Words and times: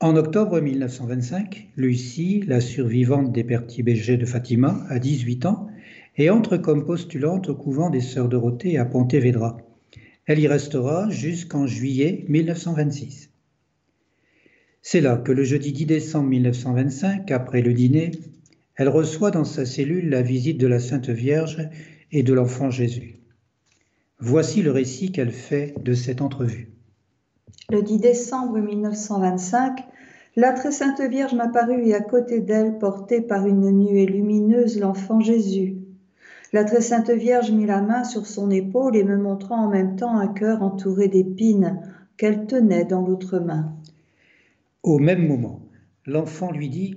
En 0.00 0.14
octobre 0.14 0.60
1925, 0.60 1.70
Lucie, 1.76 2.44
la 2.46 2.60
survivante 2.60 3.32
des 3.32 3.42
Berthier 3.42 3.82
de 3.82 4.26
Fatima, 4.26 4.86
a 4.88 5.00
18 5.00 5.44
ans 5.46 5.66
et 6.16 6.30
entre 6.30 6.56
comme 6.56 6.84
postulante 6.84 7.48
au 7.48 7.56
couvent 7.56 7.90
des 7.90 8.00
Sœurs 8.00 8.28
Dorothée 8.28 8.78
à 8.78 8.84
Pontevedra. 8.84 9.56
Elle 10.26 10.38
y 10.38 10.46
restera 10.46 11.10
jusqu'en 11.10 11.66
juillet 11.66 12.24
1926. 12.28 13.32
C'est 14.82 15.00
là 15.00 15.16
que 15.16 15.32
le 15.32 15.42
jeudi 15.42 15.72
10 15.72 15.86
décembre 15.86 16.28
1925, 16.28 17.28
après 17.32 17.60
le 17.60 17.74
dîner, 17.74 18.12
elle 18.76 18.90
reçoit 18.90 19.32
dans 19.32 19.42
sa 19.42 19.66
cellule 19.66 20.10
la 20.10 20.22
visite 20.22 20.58
de 20.58 20.68
la 20.68 20.78
Sainte 20.78 21.08
Vierge 21.08 21.68
et 22.12 22.22
de 22.22 22.34
l'enfant 22.34 22.70
Jésus. 22.70 23.16
Voici 24.20 24.62
le 24.62 24.70
récit 24.70 25.10
qu'elle 25.10 25.32
fait 25.32 25.74
de 25.82 25.94
cette 25.94 26.22
entrevue. 26.22 26.77
Le 27.70 27.82
10 27.82 27.98
décembre 27.98 28.58
1925, 28.60 29.84
la 30.36 30.54
très 30.54 30.70
sainte 30.70 31.02
Vierge 31.02 31.34
m'apparut 31.34 31.86
et 31.86 31.94
à 31.94 32.00
côté 32.00 32.40
d'elle, 32.40 32.78
portée 32.78 33.20
par 33.20 33.46
une 33.46 33.70
nuée 33.70 34.06
lumineuse, 34.06 34.80
l'enfant 34.80 35.20
Jésus. 35.20 35.76
La 36.54 36.64
très 36.64 36.80
sainte 36.80 37.10
Vierge 37.10 37.50
mit 37.50 37.66
la 37.66 37.82
main 37.82 38.04
sur 38.04 38.24
son 38.24 38.50
épaule 38.50 38.96
et 38.96 39.04
me 39.04 39.18
montrant 39.18 39.66
en 39.66 39.68
même 39.68 39.96
temps 39.96 40.16
un 40.16 40.28
cœur 40.28 40.62
entouré 40.62 41.08
d'épines 41.08 41.82
qu'elle 42.16 42.46
tenait 42.46 42.86
dans 42.86 43.06
l'autre 43.06 43.38
main. 43.38 43.74
Au 44.82 44.98
même 44.98 45.28
moment, 45.28 45.60
l'enfant 46.06 46.50
lui 46.50 46.70
dit 46.70 46.96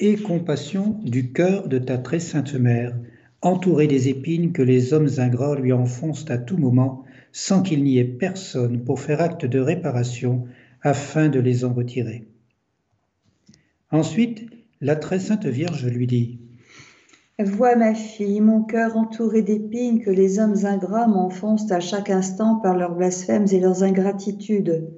Aie 0.00 0.16
compassion 0.16 0.98
du 1.02 1.34
cœur 1.34 1.68
de 1.68 1.76
ta 1.76 1.98
très 1.98 2.20
sainte 2.20 2.54
mère, 2.54 2.96
entourée 3.42 3.88
des 3.88 4.08
épines 4.08 4.52
que 4.52 4.62
les 4.62 4.94
hommes 4.94 5.10
ingrats 5.18 5.56
lui 5.56 5.74
enfoncent 5.74 6.30
à 6.30 6.38
tout 6.38 6.56
moment 6.56 7.04
sans 7.32 7.62
qu'il 7.62 7.84
n'y 7.84 7.98
ait 7.98 8.04
personne 8.04 8.84
pour 8.84 9.00
faire 9.00 9.20
acte 9.20 9.46
de 9.46 9.58
réparation 9.58 10.46
afin 10.82 11.28
de 11.28 11.40
les 11.40 11.64
en 11.64 11.72
retirer. 11.72 12.26
Ensuite, 13.90 14.46
la 14.80 14.96
très 14.96 15.18
sainte 15.18 15.46
Vierge 15.46 15.86
lui 15.86 16.06
dit 16.06 16.38
Vois 17.38 17.76
ma 17.76 17.94
fille, 17.94 18.40
mon 18.40 18.62
cœur 18.62 18.96
entouré 18.96 19.42
d'épines 19.42 20.00
que 20.00 20.10
les 20.10 20.38
hommes 20.38 20.64
ingrats 20.64 21.06
m'enfoncent 21.06 21.70
à 21.70 21.80
chaque 21.80 22.10
instant 22.10 22.56
par 22.56 22.76
leurs 22.76 22.94
blasphèmes 22.94 23.46
et 23.52 23.60
leurs 23.60 23.82
ingratitudes. 23.82 24.88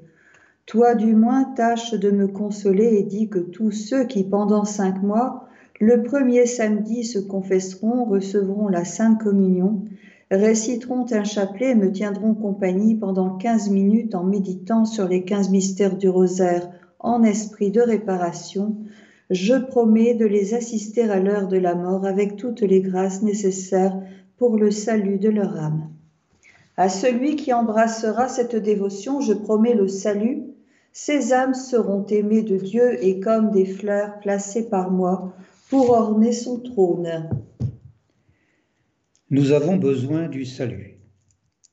Toi 0.67 0.95
du 0.95 1.15
moins 1.15 1.45
tâche 1.45 1.95
de 1.95 2.11
me 2.11 2.29
consoler 2.29 2.97
et 2.97 3.03
dis 3.03 3.29
que 3.29 3.41
tous 3.41 3.73
ceux 3.73 4.05
qui 4.05 4.25
pendant 4.25 4.65
cinq 4.65 5.03
mois, 5.03 5.49
le 5.81 6.03
premier 6.03 6.47
samedi 6.47 7.05
se 7.05 7.19
confesseront, 7.19 8.05
recevront 8.05 8.69
la 8.69 8.85
Sainte 8.85 9.21
Communion, 9.21 9.85
réciteront 10.31 11.07
un 11.11 11.25
chapelet 11.25 11.71
et 11.71 11.75
me 11.75 11.91
tiendront 11.91 12.35
compagnie 12.35 12.95
pendant 12.95 13.37
quinze 13.37 13.69
minutes 13.69 14.15
en 14.15 14.25
méditant 14.25 14.85
sur 14.85 15.09
les 15.09 15.25
quinze 15.25 15.51
mystères 15.51 15.97
du 15.97 16.09
rosaire 16.09 16.71
en 17.01 17.23
esprit 17.23 17.71
de 17.71 17.81
réparation, 17.81 18.77
je 19.31 19.55
promets 19.55 20.15
de 20.15 20.27
les 20.27 20.55
assister 20.55 21.03
à 21.03 21.21
l'heure 21.21 21.49
de 21.49 21.57
la 21.57 21.75
mort 21.75 22.05
avec 22.05 22.37
toutes 22.37 22.63
les 22.63 22.81
grâces 22.81 23.23
nécessaires 23.23 23.97
pour 24.37 24.57
le 24.57 24.71
salut 24.71 25.19
de 25.19 25.29
leur 25.29 25.57
âme. 25.57 25.89
À 26.77 26.89
celui 26.89 27.37
qui 27.37 27.53
embrassera 27.53 28.29
cette 28.29 28.57
dévotion, 28.57 29.21
je 29.21 29.33
promets 29.33 29.75
le 29.75 29.87
salut. 29.87 30.45
Ces 30.93 31.33
âmes 31.33 31.55
seront 31.55 32.05
aimées 32.07 32.43
de 32.43 32.57
Dieu 32.57 33.03
et 33.05 33.21
comme 33.21 33.51
des 33.51 33.67
fleurs 33.67 34.19
placées 34.21 34.69
par 34.69 34.91
moi 34.91 35.33
pour 35.69 35.91
orner 35.91 36.33
son 36.33 36.59
trône. 36.59 37.29
Nous 39.33 39.53
avons 39.53 39.77
besoin 39.77 40.29
du 40.29 40.45
salut. 40.45 40.99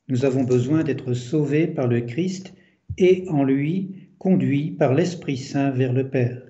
Nous 0.10 0.26
avons 0.26 0.44
besoin 0.44 0.84
d'être 0.84 1.16
sauvés 1.16 1.66
par 1.66 1.88
le 1.88 2.02
Christ 2.02 2.54
et 3.00 3.26
en 3.30 3.44
lui 3.44 4.10
conduits 4.20 4.70
par 4.70 4.94
l'Esprit 4.94 5.38
Saint 5.38 5.72
vers 5.72 5.92
le 5.92 6.08
Père. 6.08 6.44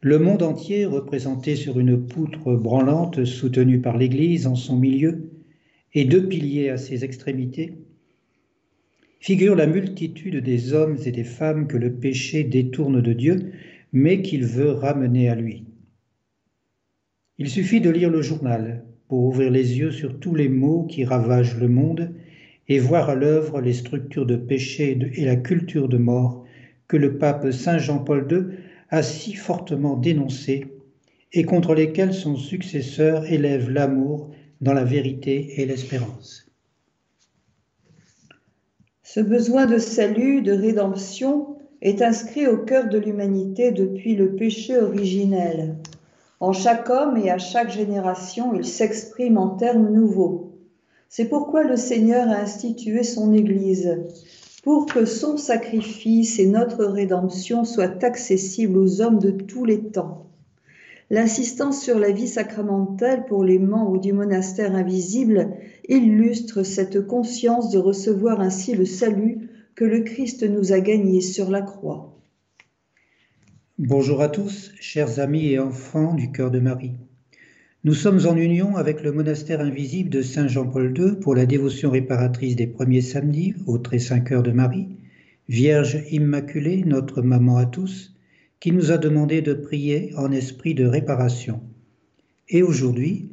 Le 0.00 0.18
monde 0.18 0.42
entier, 0.42 0.86
représenté 0.86 1.54
sur 1.54 1.78
une 1.78 2.04
poutre 2.04 2.56
branlante 2.56 3.24
soutenue 3.24 3.80
par 3.80 3.96
l'Église 3.96 4.48
en 4.48 4.56
son 4.56 4.76
milieu 4.76 5.30
et 5.94 6.04
deux 6.04 6.26
piliers 6.26 6.70
à 6.70 6.76
ses 6.76 7.04
extrémités, 7.04 7.74
figure 9.20 9.54
la 9.54 9.68
multitude 9.68 10.38
des 10.42 10.72
hommes 10.72 10.96
et 11.04 11.12
des 11.12 11.22
femmes 11.22 11.68
que 11.68 11.76
le 11.76 11.92
péché 11.92 12.42
détourne 12.42 13.00
de 13.00 13.12
Dieu, 13.12 13.52
mais 13.92 14.20
qu'il 14.20 14.46
veut 14.46 14.72
ramener 14.72 15.28
à 15.28 15.36
lui. 15.36 15.69
Il 17.40 17.48
suffit 17.48 17.80
de 17.80 17.88
lire 17.88 18.10
le 18.10 18.20
journal 18.20 18.84
pour 19.08 19.24
ouvrir 19.24 19.50
les 19.50 19.78
yeux 19.78 19.92
sur 19.92 20.20
tous 20.20 20.34
les 20.34 20.50
maux 20.50 20.84
qui 20.84 21.06
ravagent 21.06 21.58
le 21.58 21.68
monde 21.68 22.14
et 22.68 22.78
voir 22.78 23.08
à 23.08 23.14
l'œuvre 23.14 23.62
les 23.62 23.72
structures 23.72 24.26
de 24.26 24.36
péché 24.36 24.98
et 25.14 25.24
la 25.24 25.36
culture 25.36 25.88
de 25.88 25.96
mort 25.96 26.44
que 26.86 26.98
le 26.98 27.16
pape 27.16 27.50
Saint 27.50 27.78
Jean-Paul 27.78 28.28
II 28.30 28.58
a 28.90 29.02
si 29.02 29.32
fortement 29.32 29.96
dénoncées 29.96 30.66
et 31.32 31.44
contre 31.44 31.74
lesquelles 31.74 32.12
son 32.12 32.36
successeur 32.36 33.24
élève 33.24 33.70
l'amour 33.70 34.30
dans 34.60 34.74
la 34.74 34.84
vérité 34.84 35.62
et 35.62 35.64
l'espérance. 35.64 36.46
Ce 39.02 39.20
besoin 39.20 39.64
de 39.64 39.78
salut, 39.78 40.42
de 40.42 40.52
rédemption, 40.52 41.56
est 41.80 42.02
inscrit 42.02 42.46
au 42.46 42.58
cœur 42.58 42.90
de 42.90 42.98
l'humanité 42.98 43.72
depuis 43.72 44.14
le 44.14 44.36
péché 44.36 44.76
originel. 44.76 45.79
En 46.40 46.52
chaque 46.54 46.88
homme 46.88 47.18
et 47.18 47.30
à 47.30 47.36
chaque 47.36 47.70
génération, 47.70 48.54
il 48.54 48.64
s'exprime 48.64 49.36
en 49.36 49.50
termes 49.50 49.92
nouveaux. 49.92 50.52
C'est 51.10 51.28
pourquoi 51.28 51.64
le 51.64 51.76
Seigneur 51.76 52.30
a 52.30 52.36
institué 52.36 53.02
son 53.02 53.34
Église, 53.34 53.98
pour 54.62 54.86
que 54.86 55.04
son 55.04 55.36
sacrifice 55.36 56.38
et 56.38 56.46
notre 56.46 56.86
rédemption 56.86 57.64
soient 57.64 58.02
accessibles 58.02 58.78
aux 58.78 59.02
hommes 59.02 59.18
de 59.18 59.32
tous 59.32 59.66
les 59.66 59.90
temps. 59.90 60.30
L'insistance 61.10 61.82
sur 61.82 61.98
la 61.98 62.10
vie 62.10 62.28
sacramentelle 62.28 63.26
pour 63.26 63.44
les 63.44 63.58
membres 63.58 63.98
du 63.98 64.14
monastère 64.14 64.74
invisible 64.74 65.50
illustre 65.90 66.62
cette 66.62 67.06
conscience 67.06 67.68
de 67.70 67.78
recevoir 67.78 68.40
ainsi 68.40 68.74
le 68.74 68.86
salut 68.86 69.50
que 69.74 69.84
le 69.84 70.00
Christ 70.00 70.42
nous 70.44 70.72
a 70.72 70.80
gagné 70.80 71.20
sur 71.20 71.50
la 71.50 71.60
croix. 71.60 72.09
Bonjour 73.82 74.20
à 74.20 74.28
tous, 74.28 74.72
chers 74.78 75.20
amis 75.20 75.46
et 75.46 75.58
enfants 75.58 76.12
du 76.12 76.30
cœur 76.30 76.50
de 76.50 76.60
Marie. 76.60 76.92
Nous 77.82 77.94
sommes 77.94 78.26
en 78.26 78.36
union 78.36 78.76
avec 78.76 79.02
le 79.02 79.10
monastère 79.10 79.62
invisible 79.62 80.10
de 80.10 80.20
Saint 80.20 80.48
Jean-Paul 80.48 80.92
II 80.94 81.12
pour 81.18 81.34
la 81.34 81.46
dévotion 81.46 81.90
réparatrice 81.90 82.56
des 82.56 82.66
premiers 82.66 83.00
samedis 83.00 83.54
au 83.66 83.78
très 83.78 83.98
saint 83.98 84.20
cœur 84.20 84.42
de 84.42 84.50
Marie, 84.50 84.88
Vierge 85.48 86.04
Immaculée, 86.10 86.84
notre 86.84 87.22
maman 87.22 87.56
à 87.56 87.64
tous, 87.64 88.14
qui 88.60 88.70
nous 88.70 88.92
a 88.92 88.98
demandé 88.98 89.40
de 89.40 89.54
prier 89.54 90.12
en 90.18 90.30
esprit 90.30 90.74
de 90.74 90.84
réparation. 90.84 91.62
Et 92.50 92.62
aujourd'hui, 92.62 93.30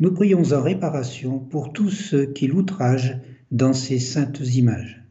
nous 0.00 0.14
prions 0.14 0.54
en 0.54 0.62
réparation 0.62 1.40
pour 1.40 1.74
tous 1.74 1.90
ceux 1.90 2.24
qui 2.24 2.46
l'outragent 2.46 3.18
dans 3.50 3.74
ces 3.74 3.98
saintes 3.98 4.40
images. 4.54 5.03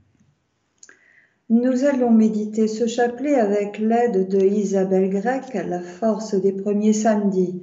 Nous 1.50 1.84
allons 1.84 2.12
méditer 2.12 2.68
ce 2.68 2.88
chapelet 2.88 3.36
avec 3.36 3.78
l'aide 3.78 4.30
de 4.30 4.40
Isabelle 4.40 5.10
Grec, 5.10 5.54
la 5.54 5.82
force 5.82 6.36
des 6.36 6.54
premiers 6.54 6.94
samedis, 6.94 7.62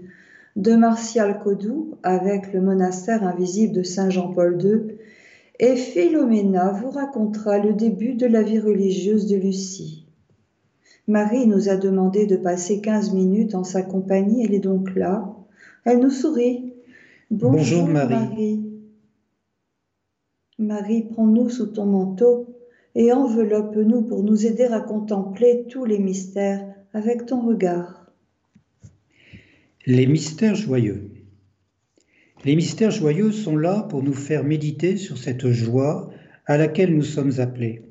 de 0.57 0.75
Martial 0.75 1.41
Codou 1.43 1.97
avec 2.03 2.53
le 2.53 2.61
monastère 2.61 3.25
invisible 3.25 3.73
de 3.73 3.83
Saint 3.83 4.11
Jean-Paul 4.11 4.61
II, 4.63 4.97
et 5.59 5.77
Philomena 5.77 6.73
vous 6.73 6.91
racontera 6.91 7.59
le 7.59 7.73
début 7.73 8.15
de 8.15 8.27
la 8.27 8.43
vie 8.43 8.59
religieuse 8.59 9.27
de 9.27 9.37
Lucie. 9.37 10.07
Marie 11.09 11.47
nous 11.47 11.71
a 11.71 11.77
demandé 11.77 12.27
de 12.27 12.37
passer 12.37 12.83
15 12.83 13.15
minutes 13.15 13.55
en 13.55 13.65
sa 13.65 13.83
compagnie, 13.83 14.45
elle 14.45 14.55
est 14.55 14.61
donc 14.61 14.95
là. 14.95 15.35
Elle 15.85 16.01
nous 16.01 16.11
sourit. 16.11 16.75
Bonjour, 17.31 17.87
Marie. 17.89 18.15
Marie, 18.15 18.65
Marie 20.59 21.03
prends-nous 21.11 21.49
sous 21.49 21.67
ton 21.67 21.87
manteau 21.87 22.60
et 22.95 23.13
enveloppe-nous 23.13 24.03
pour 24.03 24.23
nous 24.23 24.47
aider 24.47 24.65
à 24.65 24.81
contempler 24.81 25.67
tous 25.69 25.85
les 25.85 25.99
mystères 25.99 26.67
avec 26.93 27.27
ton 27.27 27.41
regard. 27.47 28.11
Les 29.87 30.07
mystères 30.07 30.55
joyeux. 30.55 31.11
Les 32.45 32.57
mystères 32.57 32.91
joyeux 32.91 33.33
sont 33.33 33.57
là 33.57 33.87
pour 33.89 34.03
nous 34.03 34.15
faire 34.15 34.45
méditer 34.45 34.97
sur 34.97 35.19
cette 35.19 35.49
joie 35.51 36.11
à 36.47 36.57
laquelle 36.57 36.95
nous 36.95 37.03
sommes 37.03 37.39
appelés. 37.39 37.83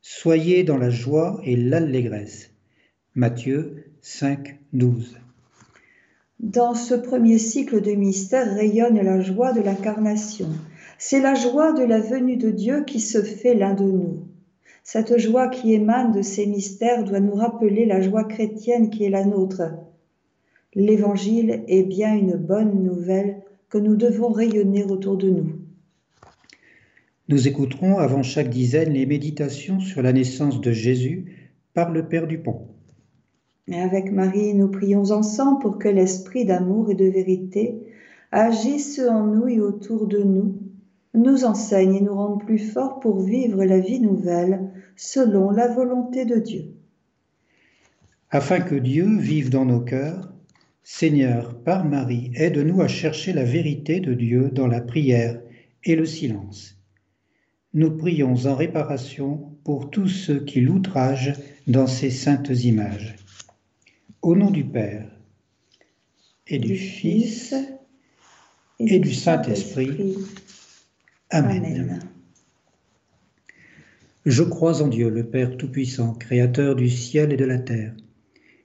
Soyez 0.00 0.64
dans 0.64 0.76
la 0.76 0.90
joie 0.90 1.40
et 1.44 1.56
l'allégresse. 1.56 2.50
Matthieu 3.14 3.84
5, 4.00 4.58
12. 4.72 5.18
Dans 6.40 6.74
ce 6.74 6.94
premier 6.94 7.38
cycle 7.38 7.80
de 7.80 7.92
mystères 7.92 8.54
rayonne 8.54 9.00
la 9.00 9.20
joie 9.20 9.52
de 9.52 9.60
l'incarnation. 9.60 10.48
C'est 10.98 11.20
la 11.20 11.34
joie 11.34 11.72
de 11.72 11.82
la 11.82 12.00
venue 12.00 12.36
de 12.36 12.50
Dieu 12.50 12.84
qui 12.84 13.00
se 13.00 13.22
fait 13.22 13.54
l'un 13.54 13.74
de 13.74 13.84
nous. 13.84 14.28
Cette 14.82 15.18
joie 15.18 15.48
qui 15.48 15.72
émane 15.72 16.12
de 16.12 16.22
ces 16.22 16.46
mystères 16.46 17.04
doit 17.04 17.20
nous 17.20 17.34
rappeler 17.34 17.86
la 17.86 18.00
joie 18.00 18.24
chrétienne 18.24 18.90
qui 18.90 19.04
est 19.04 19.10
la 19.10 19.24
nôtre. 19.24 19.62
L'Évangile 20.74 21.64
est 21.68 21.84
bien 21.84 22.14
une 22.14 22.36
bonne 22.36 22.82
nouvelle 22.82 23.42
que 23.68 23.78
nous 23.78 23.96
devons 23.96 24.28
rayonner 24.28 24.84
autour 24.84 25.16
de 25.16 25.30
nous. 25.30 25.52
Nous 27.28 27.48
écouterons 27.48 27.98
avant 27.98 28.22
chaque 28.22 28.50
dizaine 28.50 28.92
les 28.92 29.06
méditations 29.06 29.80
sur 29.80 30.02
la 30.02 30.12
naissance 30.12 30.60
de 30.60 30.72
Jésus 30.72 31.50
par 31.72 31.90
le 31.90 32.06
Père 32.06 32.26
Dupont. 32.26 32.68
Et 33.66 33.80
avec 33.80 34.12
Marie, 34.12 34.52
nous 34.52 34.68
prions 34.68 35.10
ensemble 35.10 35.60
pour 35.60 35.78
que 35.78 35.88
l'esprit 35.88 36.44
d'amour 36.44 36.90
et 36.90 36.94
de 36.94 37.06
vérité 37.06 37.80
agisse 38.30 39.00
en 39.00 39.26
nous 39.26 39.48
et 39.48 39.60
autour 39.60 40.06
de 40.06 40.18
nous, 40.18 40.58
nous 41.14 41.44
enseigne 41.44 41.94
et 41.94 42.00
nous 42.00 42.14
rende 42.14 42.44
plus 42.44 42.58
forts 42.58 43.00
pour 43.00 43.20
vivre 43.20 43.64
la 43.64 43.78
vie 43.78 44.00
nouvelle 44.00 44.70
selon 44.96 45.50
la 45.50 45.68
volonté 45.68 46.24
de 46.24 46.36
Dieu. 46.36 46.74
Afin 48.30 48.60
que 48.60 48.74
Dieu 48.74 49.18
vive 49.18 49.48
dans 49.48 49.64
nos 49.64 49.80
cœurs, 49.80 50.32
Seigneur, 50.82 51.54
par 51.62 51.84
Marie, 51.84 52.30
aide-nous 52.34 52.82
à 52.82 52.88
chercher 52.88 53.32
la 53.32 53.44
vérité 53.44 54.00
de 54.00 54.12
Dieu 54.12 54.50
dans 54.50 54.66
la 54.66 54.80
prière 54.80 55.40
et 55.84 55.96
le 55.96 56.04
silence. 56.04 56.78
Nous 57.72 57.96
prions 57.96 58.34
en 58.46 58.54
réparation 58.54 59.56
pour 59.64 59.90
tous 59.90 60.08
ceux 60.08 60.40
qui 60.44 60.60
l'outragent 60.60 61.34
dans 61.66 61.86
ces 61.86 62.10
saintes 62.10 62.50
images. 62.50 63.16
Au 64.20 64.36
nom 64.36 64.50
du 64.50 64.64
Père 64.64 65.08
et 66.46 66.58
du, 66.58 66.76
Fils 66.76 67.54
et, 68.78 68.98
du 68.98 69.14
Saint-Esprit. 69.14 70.16
Amen. 71.34 71.98
Je 74.24 74.44
crois 74.44 74.82
en 74.82 74.86
Dieu, 74.86 75.10
le 75.10 75.24
Père 75.24 75.56
Tout-Puissant, 75.56 76.14
Créateur 76.14 76.76
du 76.76 76.88
ciel 76.88 77.32
et 77.32 77.36
de 77.36 77.44
la 77.44 77.58
terre, 77.58 77.92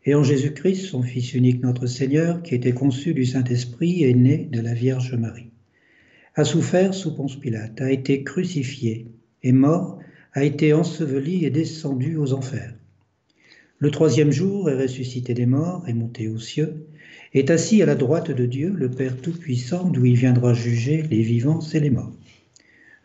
et 0.06 0.14
en 0.14 0.22
Jésus-Christ, 0.22 0.86
son 0.86 1.02
Fils 1.02 1.34
unique, 1.34 1.64
notre 1.64 1.88
Seigneur, 1.88 2.44
qui 2.44 2.54
était 2.54 2.74
conçu 2.74 3.16
du 3.16 3.26
Saint-Esprit 3.26 4.04
et 4.04 4.14
né 4.14 4.48
de 4.52 4.62
la 4.62 4.76
Vierge 4.76 5.16
Marie, 5.16 5.50
a 6.36 6.44
souffert 6.44 6.94
sous 6.94 7.16
Ponce 7.16 7.38
Pilate, 7.38 7.82
a 7.82 7.90
été 7.90 8.24
crucifié, 8.24 9.08
est 9.42 9.52
mort, 9.52 9.98
a 10.34 10.44
été 10.44 10.72
enseveli 10.72 11.46
et 11.46 11.50
descendu 11.50 12.18
aux 12.18 12.34
enfers. 12.34 12.76
Le 13.80 13.90
troisième 13.90 14.32
jour 14.32 14.70
est 14.70 14.80
ressuscité 14.80 15.34
des 15.34 15.48
morts, 15.48 15.86
est 15.88 15.94
monté 15.94 16.28
aux 16.28 16.38
cieux, 16.38 16.86
est 17.34 17.50
assis 17.50 17.82
à 17.82 17.88
la 17.88 17.96
droite 17.96 18.30
de 18.30 18.46
Dieu, 18.46 18.72
le 18.78 18.92
Père 18.92 19.18
Tout-Puissant, 19.18 19.90
d'où 19.90 20.06
il 20.06 20.16
viendra 20.16 20.54
juger 20.54 21.02
les 21.10 21.24
vivants 21.24 21.62
et 21.74 21.80
les 21.80 21.90
morts. 21.90 22.14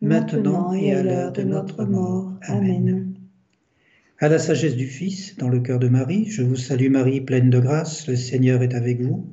maintenant 0.00 0.72
et 0.72 0.92
à 0.92 1.02
l'heure 1.02 1.32
de 1.32 1.42
notre 1.42 1.84
mort. 1.84 2.32
Amen. 2.42 3.14
À 4.18 4.28
la 4.28 4.38
sagesse 4.38 4.76
du 4.76 4.86
Fils, 4.86 5.36
dans 5.36 5.48
le 5.48 5.60
cœur 5.60 5.78
de 5.78 5.88
Marie, 5.88 6.26
je 6.26 6.42
vous 6.42 6.56
salue 6.56 6.90
Marie, 6.90 7.20
pleine 7.20 7.50
de 7.50 7.60
grâce, 7.60 8.06
le 8.08 8.16
Seigneur 8.16 8.62
est 8.62 8.74
avec 8.74 9.00
vous. 9.00 9.26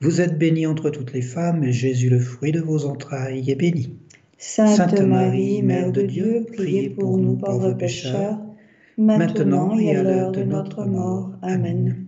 Vous 0.00 0.20
êtes 0.20 0.38
bénie 0.38 0.66
entre 0.66 0.90
toutes 0.90 1.12
les 1.12 1.22
femmes, 1.22 1.62
et 1.62 1.72
Jésus, 1.72 2.08
le 2.08 2.18
fruit 2.18 2.52
de 2.52 2.60
vos 2.60 2.86
entrailles, 2.86 3.50
est 3.50 3.56
béni. 3.56 3.96
Sainte 4.38 5.00
Marie, 5.00 5.62
Mère 5.62 5.92
de 5.92 6.02
Dieu, 6.02 6.46
priez 6.52 6.90
pour 6.90 7.18
nous 7.18 7.36
pauvres 7.36 7.74
pécheurs, 7.74 8.38
maintenant 8.96 9.78
et 9.78 9.94
à 9.94 10.02
l'heure 10.02 10.32
de 10.32 10.42
notre 10.42 10.86
mort. 10.86 11.32
Amen 11.42 12.06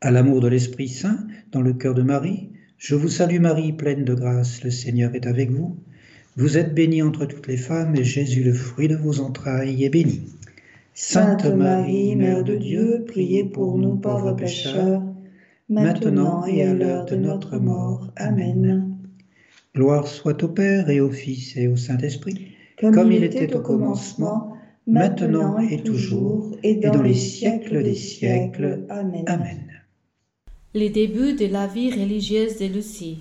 à 0.00 0.10
l'amour 0.10 0.40
de 0.40 0.48
l'Esprit 0.48 0.88
Saint, 0.88 1.26
dans 1.50 1.60
le 1.60 1.72
cœur 1.72 1.94
de 1.94 2.02
Marie, 2.02 2.50
je 2.76 2.94
vous 2.94 3.08
salue 3.08 3.40
Marie, 3.40 3.72
pleine 3.72 4.04
de 4.04 4.14
grâce, 4.14 4.62
le 4.62 4.70
Seigneur 4.70 5.14
est 5.14 5.26
avec 5.26 5.50
vous. 5.50 5.76
Vous 6.38 6.56
êtes 6.56 6.72
bénie 6.72 7.02
entre 7.02 7.26
toutes 7.26 7.48
les 7.48 7.56
femmes, 7.56 7.96
et 7.96 8.04
Jésus, 8.04 8.44
le 8.44 8.52
fruit 8.52 8.86
de 8.86 8.94
vos 8.94 9.18
entrailles, 9.18 9.82
est 9.82 9.90
béni. 9.90 10.20
Sainte 10.94 11.44
Marie, 11.46 12.14
Mère 12.14 12.44
de 12.44 12.54
Dieu, 12.54 13.04
priez 13.08 13.42
pour 13.42 13.76
nous 13.76 13.96
pauvres 13.96 14.34
pécheurs, 14.34 15.02
maintenant 15.68 16.46
et 16.46 16.62
à 16.62 16.74
l'heure 16.74 17.06
de 17.06 17.16
notre 17.16 17.58
mort. 17.58 18.12
Amen. 18.14 18.96
Gloire 19.74 20.06
soit 20.06 20.40
au 20.44 20.48
Père 20.48 20.88
et 20.88 21.00
au 21.00 21.10
Fils 21.10 21.56
et 21.56 21.66
au 21.66 21.74
Saint-Esprit, 21.74 22.52
comme, 22.80 23.10
il 23.10 23.24
était 23.24 23.56
au 23.56 23.60
commencement, 23.60 24.56
maintenant 24.86 25.58
et 25.58 25.82
toujours, 25.82 26.56
et 26.62 26.76
dans, 26.76 27.02
les 27.02 27.14
siècles 27.14 27.82
des 27.82 27.96
siècles. 27.96 28.84
Amen. 28.90 29.24
Amen. 29.26 29.66
Les 30.72 30.90
débuts 30.90 31.32
de 31.32 31.46
la 31.46 31.66
vie 31.66 31.90
religieuse 31.90 32.58
de 32.58 32.66
Lucie. 32.66 33.18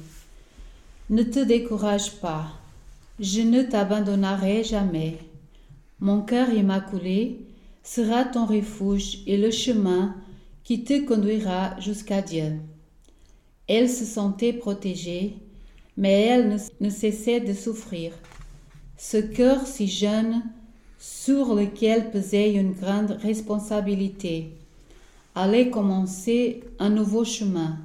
Ne 1.09 1.23
te 1.23 1.43
décourage 1.43 2.21
pas, 2.21 2.51
je 3.19 3.41
ne 3.41 3.63
t'abandonnerai 3.63 4.63
jamais. 4.63 5.17
Mon 5.99 6.21
cœur 6.21 6.49
immaculé 6.49 7.47
sera 7.83 8.25
ton 8.25 8.45
refuge 8.45 9.23
et 9.25 9.37
le 9.37 9.49
chemin 9.49 10.15
qui 10.63 10.83
te 10.83 11.05
conduira 11.05 11.79
jusqu'à 11.79 12.21
Dieu. 12.21 12.59
Elle 13.67 13.89
se 13.89 14.05
sentait 14.05 14.53
protégée, 14.53 15.37
mais 15.97 16.21
elle 16.21 16.59
ne, 16.79 16.89
cessait 16.89 17.39
de 17.39 17.53
souffrir. 17.53 18.13
Ce 18.97 19.17
cœur 19.17 19.65
si 19.65 19.87
jeune, 19.87 20.43
sur 20.99 21.55
lequel 21.55 22.11
pesait 22.11 22.53
une 22.53 22.73
grande 22.73 23.11
responsabilité, 23.11 24.51
allait 25.35 25.69
commencer 25.69 26.63
un 26.79 26.89
nouveau 26.89 27.23
chemin. 27.23 27.77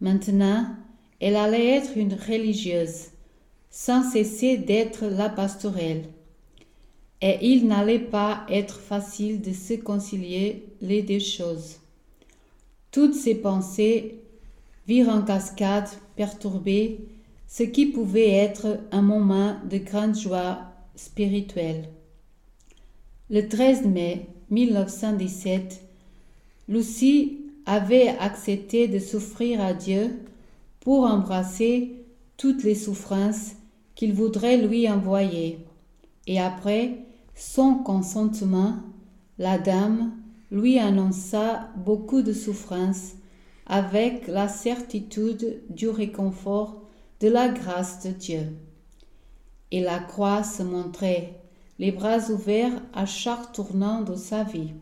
Maintenant, 0.00 0.66
elle 1.20 1.36
allait 1.36 1.76
être 1.76 1.96
une 1.96 2.14
religieuse, 2.14 3.06
sans 3.70 4.02
cesser 4.02 4.56
d'être 4.56 5.06
la 5.06 5.28
pastorelle. 5.28 6.04
Et 7.20 7.38
il 7.42 7.66
n'allait 7.66 7.98
pas 7.98 8.46
être 8.48 8.78
facile 8.78 9.40
de 9.40 9.52
se 9.52 9.74
concilier 9.74 10.64
les 10.80 11.02
deux 11.02 11.18
choses. 11.18 11.76
Toutes 12.90 13.14
ses 13.14 13.34
pensées 13.34 14.20
virent 14.86 15.10
en 15.10 15.22
cascade 15.22 15.88
perturber 16.16 17.00
ce 17.46 17.62
qui 17.62 17.86
pouvait 17.86 18.30
être 18.30 18.78
un 18.92 19.02
moment 19.02 19.56
de 19.68 19.78
grande 19.78 20.16
joie 20.16 20.60
spirituelle. 20.94 21.88
Le 23.30 23.48
13 23.48 23.84
mai 23.86 24.26
1917, 24.50 25.82
Lucie 26.68 27.38
avait 27.66 28.08
accepté 28.20 28.88
de 28.88 28.98
souffrir 28.98 29.60
à 29.60 29.74
Dieu 29.74 30.18
pour 30.80 31.04
embrasser 31.04 31.97
toutes 32.38 32.62
les 32.62 32.74
souffrances 32.74 33.56
qu'il 33.94 34.14
voudrait 34.14 34.56
lui 34.56 34.88
envoyer. 34.88 35.66
Et 36.26 36.40
après, 36.40 37.04
son 37.34 37.74
consentement, 37.74 38.76
la 39.38 39.58
dame 39.58 40.12
lui 40.50 40.78
annonça 40.78 41.68
beaucoup 41.76 42.22
de 42.22 42.32
souffrances 42.32 43.14
avec 43.66 44.28
la 44.28 44.48
certitude 44.48 45.62
du 45.68 45.88
réconfort 45.88 46.82
de 47.20 47.28
la 47.28 47.48
grâce 47.48 48.04
de 48.04 48.10
Dieu. 48.10 48.56
Et 49.70 49.80
la 49.80 49.98
croix 49.98 50.44
se 50.44 50.62
montrait, 50.62 51.40
les 51.78 51.92
bras 51.92 52.30
ouverts 52.30 52.82
à 52.94 53.04
chaque 53.04 53.52
tournant 53.52 54.00
de 54.02 54.14
sa 54.14 54.44
vie. 54.44 54.72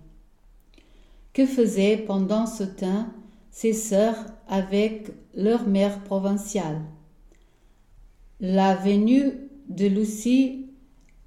Que 1.32 1.46
faisaient 1.46 1.96
pendant 1.96 2.46
ce 2.46 2.62
temps 2.64 3.06
ses 3.50 3.72
sœurs 3.72 4.26
avec 4.46 5.10
leur 5.34 5.66
mère 5.66 6.04
provinciale? 6.04 6.82
La 8.40 8.74
venue 8.74 9.32
de 9.68 9.86
Lucie 9.86 10.66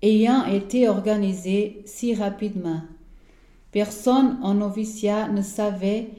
ayant 0.01 0.45
été 0.45 0.87
organisée 0.87 1.81
si 1.85 2.13
rapidement, 2.13 2.81
personne 3.71 4.37
en 4.43 4.53
noviciat 4.53 5.27
ne 5.29 5.41
savait 5.41 6.09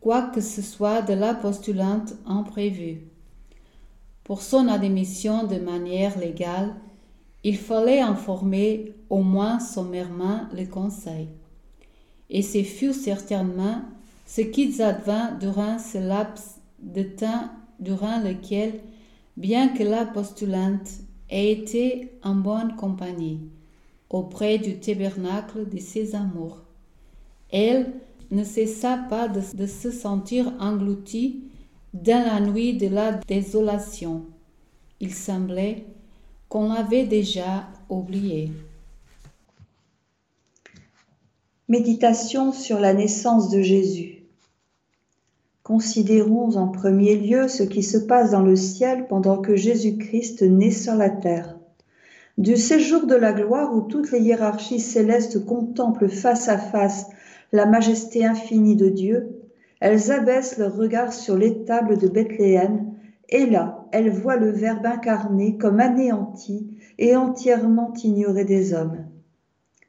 quoi 0.00 0.22
que 0.22 0.40
ce 0.40 0.62
soit 0.62 1.02
de 1.02 1.14
la 1.14 1.34
postulante 1.34 2.14
imprévue. 2.26 3.02
Pour 4.24 4.42
son 4.42 4.68
admission 4.68 5.46
de 5.46 5.56
manière 5.56 6.18
légale, 6.18 6.74
il 7.44 7.56
fallait 7.56 8.00
informer 8.00 8.94
au 9.10 9.22
moins 9.22 9.60
sommairement 9.60 10.42
le 10.56 10.66
conseil 10.66 11.28
et 12.30 12.42
ce 12.42 12.62
fut 12.62 12.94
certainement 12.94 13.82
ce 14.26 14.40
qui 14.40 14.80
advint 14.80 15.32
durant 15.40 15.78
ce 15.78 15.98
laps 15.98 16.60
de 16.78 17.02
temps 17.02 17.50
durant 17.80 18.20
lequel, 18.20 18.80
bien 19.40 19.68
que 19.68 19.82
la 19.82 20.04
postulante 20.04 20.90
ait 21.30 21.50
été 21.50 22.12
en 22.22 22.34
bonne 22.34 22.76
compagnie 22.76 23.40
auprès 24.10 24.58
du 24.58 24.78
tabernacle 24.78 25.66
de 25.66 25.78
ses 25.78 26.14
amours, 26.14 26.58
elle 27.50 27.90
ne 28.30 28.44
cessa 28.44 28.98
pas 29.08 29.28
de, 29.28 29.40
de 29.56 29.66
se 29.66 29.90
sentir 29.90 30.52
engloutie 30.60 31.44
dans 31.94 32.22
la 32.24 32.40
nuit 32.40 32.74
de 32.74 32.88
la 32.88 33.12
désolation. 33.12 34.26
Il 35.00 35.14
semblait 35.14 35.86
qu'on 36.50 36.72
l'avait 36.72 37.06
déjà 37.06 37.66
oublié. 37.88 38.52
Méditation 41.66 42.52
sur 42.52 42.78
la 42.78 42.92
naissance 42.92 43.48
de 43.48 43.62
Jésus. 43.62 44.19
Considérons 45.70 46.56
en 46.56 46.66
premier 46.66 47.14
lieu 47.14 47.46
ce 47.46 47.62
qui 47.62 47.84
se 47.84 47.96
passe 47.96 48.32
dans 48.32 48.42
le 48.42 48.56
ciel 48.56 49.06
pendant 49.06 49.38
que 49.38 49.54
Jésus-Christ 49.54 50.42
naît 50.42 50.72
sur 50.72 50.96
la 50.96 51.10
terre. 51.10 51.60
Du 52.38 52.56
séjour 52.56 53.06
de 53.06 53.14
la 53.14 53.32
gloire 53.32 53.72
où 53.72 53.82
toutes 53.82 54.10
les 54.10 54.18
hiérarchies 54.18 54.80
célestes 54.80 55.46
contemplent 55.46 56.08
face 56.08 56.48
à 56.48 56.58
face 56.58 57.06
la 57.52 57.66
majesté 57.66 58.26
infinie 58.26 58.74
de 58.74 58.88
Dieu, 58.88 59.28
elles 59.78 60.10
abaissent 60.10 60.58
leur 60.58 60.74
regard 60.74 61.12
sur 61.12 61.38
l'étable 61.38 61.98
de 61.98 62.08
Bethléem, 62.08 62.90
et 63.28 63.46
là, 63.46 63.86
elles 63.92 64.10
voient 64.10 64.38
le 64.38 64.50
Verbe 64.50 64.86
incarné 64.86 65.56
comme 65.56 65.78
anéanti 65.78 66.66
et 66.98 67.14
entièrement 67.14 67.92
ignoré 68.02 68.44
des 68.44 68.74
hommes. 68.74 69.04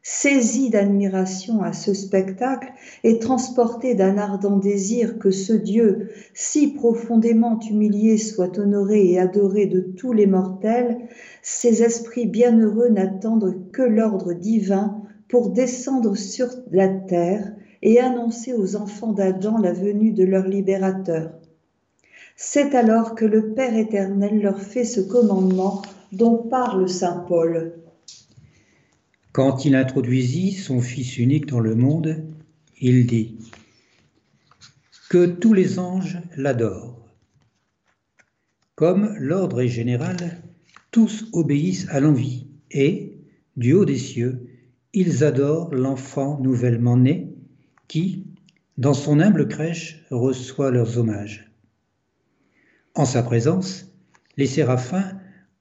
Saisies 0.04 0.72
d'admiration 0.72 1.62
à 1.62 1.74
ce 1.74 1.94
spectacle 1.94 2.74
et 3.04 3.20
transportées 3.20 3.94
d'un 3.94 4.18
ardent 4.18 4.58
désir 4.58 5.20
que 5.20 5.30
ce 5.30 5.54
Dieu, 5.54 6.10
si 6.34 6.74
profondément 6.74 7.60
humilié, 7.60 8.18
soit 8.18 8.58
honoré 8.58 9.12
et 9.12 9.20
adoré 9.20 9.68
de 9.68 9.80
tous 9.80 10.12
les 10.12 10.26
mortels, 10.26 10.98
ces 11.44 11.84
esprits 11.84 12.26
bienheureux 12.26 12.90
n'attendent 12.90 13.70
que 13.72 13.84
l'ordre 13.84 14.34
divin 14.34 15.04
pour 15.28 15.52
descendre 15.52 16.16
sur 16.18 16.48
la 16.72 16.88
terre 16.88 17.54
et 17.84 18.00
annoncer 18.00 18.54
aux 18.54 18.76
enfants 18.76 19.14
d'Adam 19.14 19.58
la 19.58 19.72
venue 19.72 20.14
de 20.14 20.24
leur 20.24 20.48
libérateur. 20.48 21.32
C'est 22.36 22.74
alors 22.74 23.14
que 23.14 23.26
le 23.26 23.54
Père 23.54 23.78
éternel 23.78 24.42
leur 24.42 24.60
fait 24.60 24.84
ce 24.84 25.00
commandement 25.00 25.84
dont 26.12 26.38
parle 26.38 26.90
Saint 26.90 27.24
Paul. 27.28 27.81
Quand 29.32 29.64
il 29.64 29.76
introduisit 29.76 30.52
son 30.52 30.82
Fils 30.82 31.18
unique 31.18 31.46
dans 31.46 31.62
le 31.62 31.74
monde, 31.74 32.22
il 32.82 33.08
dit 33.08 33.38
Que 35.10 35.26
tous 35.26 35.54
les 35.54 35.80
anges 35.80 36.20
l'adorent. 36.36 37.08
Comme 38.76 39.16
l'ordre 39.18 39.62
est 39.62 39.70
général, 39.70 40.42
tous 40.92 41.30
obéissent 41.32 41.88
à 41.92 42.02
l'envie 42.02 42.48
et, 42.72 43.20
du 43.56 43.72
haut 43.72 43.86
des 43.86 43.98
cieux, 43.98 44.50
ils 44.94 45.24
adorent 45.24 45.74
l'enfant 45.74 46.38
nouvellement 46.42 46.98
né 46.98 47.34
qui, 47.88 48.26
dans 48.78 48.94
son 48.94 49.22
humble 49.22 49.48
crèche, 49.48 50.04
reçoit 50.12 50.72
leurs 50.72 50.98
hommages. 50.98 51.50
En 52.96 53.06
sa 53.06 53.24
présence, 53.24 53.94
les 54.36 54.48
séraphins, 54.48 55.18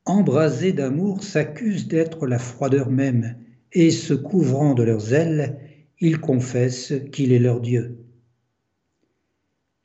embrasés 0.07 0.73
d'amour, 0.73 1.23
s'accusent 1.23 1.87
d'être 1.87 2.27
la 2.27 2.41
froideur 2.41 2.91
même, 2.91 3.37
et 3.73 3.91
se 3.91 4.15
couvrant 4.15 4.75
de 4.75 4.83
leurs 4.83 5.15
ailes, 5.15 5.61
ils 6.01 6.21
confessent 6.21 6.95
qu'il 7.13 7.33
est 7.33 7.39
leur 7.39 7.61
Dieu. 7.61 7.99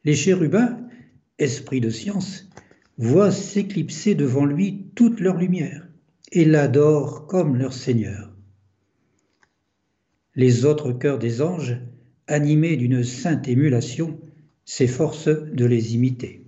Les 0.04 0.16
chérubins, 0.16 0.80
esprits 1.40 1.82
de 1.82 1.90
science, 1.90 2.50
voient 2.98 3.32
s'éclipser 3.32 4.16
devant 4.16 4.46
lui 4.46 4.88
toute 4.96 5.20
leur 5.20 5.38
lumière 5.38 5.88
et 6.32 6.46
l'adorent 6.46 7.28
comme 7.28 7.58
leur 7.58 7.74
Seigneur. 7.74 8.32
Les 10.36 10.66
autres 10.66 10.92
cœurs 10.92 11.20
des 11.20 11.42
anges 11.42 11.78
animés 12.28 12.76
d'une 12.78 13.04
sainte 13.04 13.48
émulation, 13.48 14.20
s'efforce 14.66 15.28
de 15.28 15.66
les 15.66 15.94
imiter. 15.94 16.44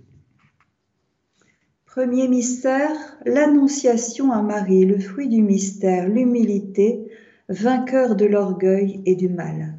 Premier 1.86 2.28
mystère, 2.28 2.90
l'Annonciation 3.24 4.32
à 4.32 4.42
Marie, 4.42 4.84
le 4.84 4.98
fruit 4.98 5.28
du 5.28 5.42
mystère, 5.42 6.08
l'humilité, 6.08 7.07
vainqueur 7.48 8.14
de 8.14 8.26
l'orgueil 8.26 9.00
et 9.06 9.16
du 9.16 9.28
mal. 9.28 9.78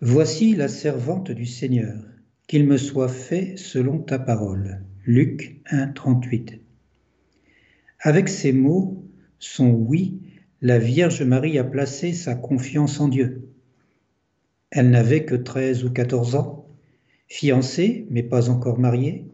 Voici 0.00 0.56
la 0.56 0.66
servante 0.66 1.30
du 1.30 1.46
Seigneur, 1.46 1.94
qu'il 2.48 2.66
me 2.66 2.76
soit 2.76 3.08
fait 3.08 3.56
selon 3.56 4.00
ta 4.00 4.18
parole. 4.18 4.80
Luc 5.06 5.60
1, 5.70 5.88
38. 5.88 6.60
Avec 8.00 8.28
ces 8.28 8.52
mots, 8.52 9.04
son 9.38 9.70
oui, 9.70 10.20
la 10.60 10.80
Vierge 10.80 11.22
Marie 11.22 11.58
a 11.58 11.64
placé 11.64 12.12
sa 12.12 12.34
confiance 12.34 12.98
en 12.98 13.06
Dieu. 13.06 13.48
Elle 14.70 14.90
n'avait 14.90 15.24
que 15.24 15.36
13 15.36 15.84
ou 15.84 15.90
14 15.92 16.34
ans, 16.34 16.66
fiancée 17.28 18.06
mais 18.10 18.24
pas 18.24 18.50
encore 18.50 18.80
mariée, 18.80 19.26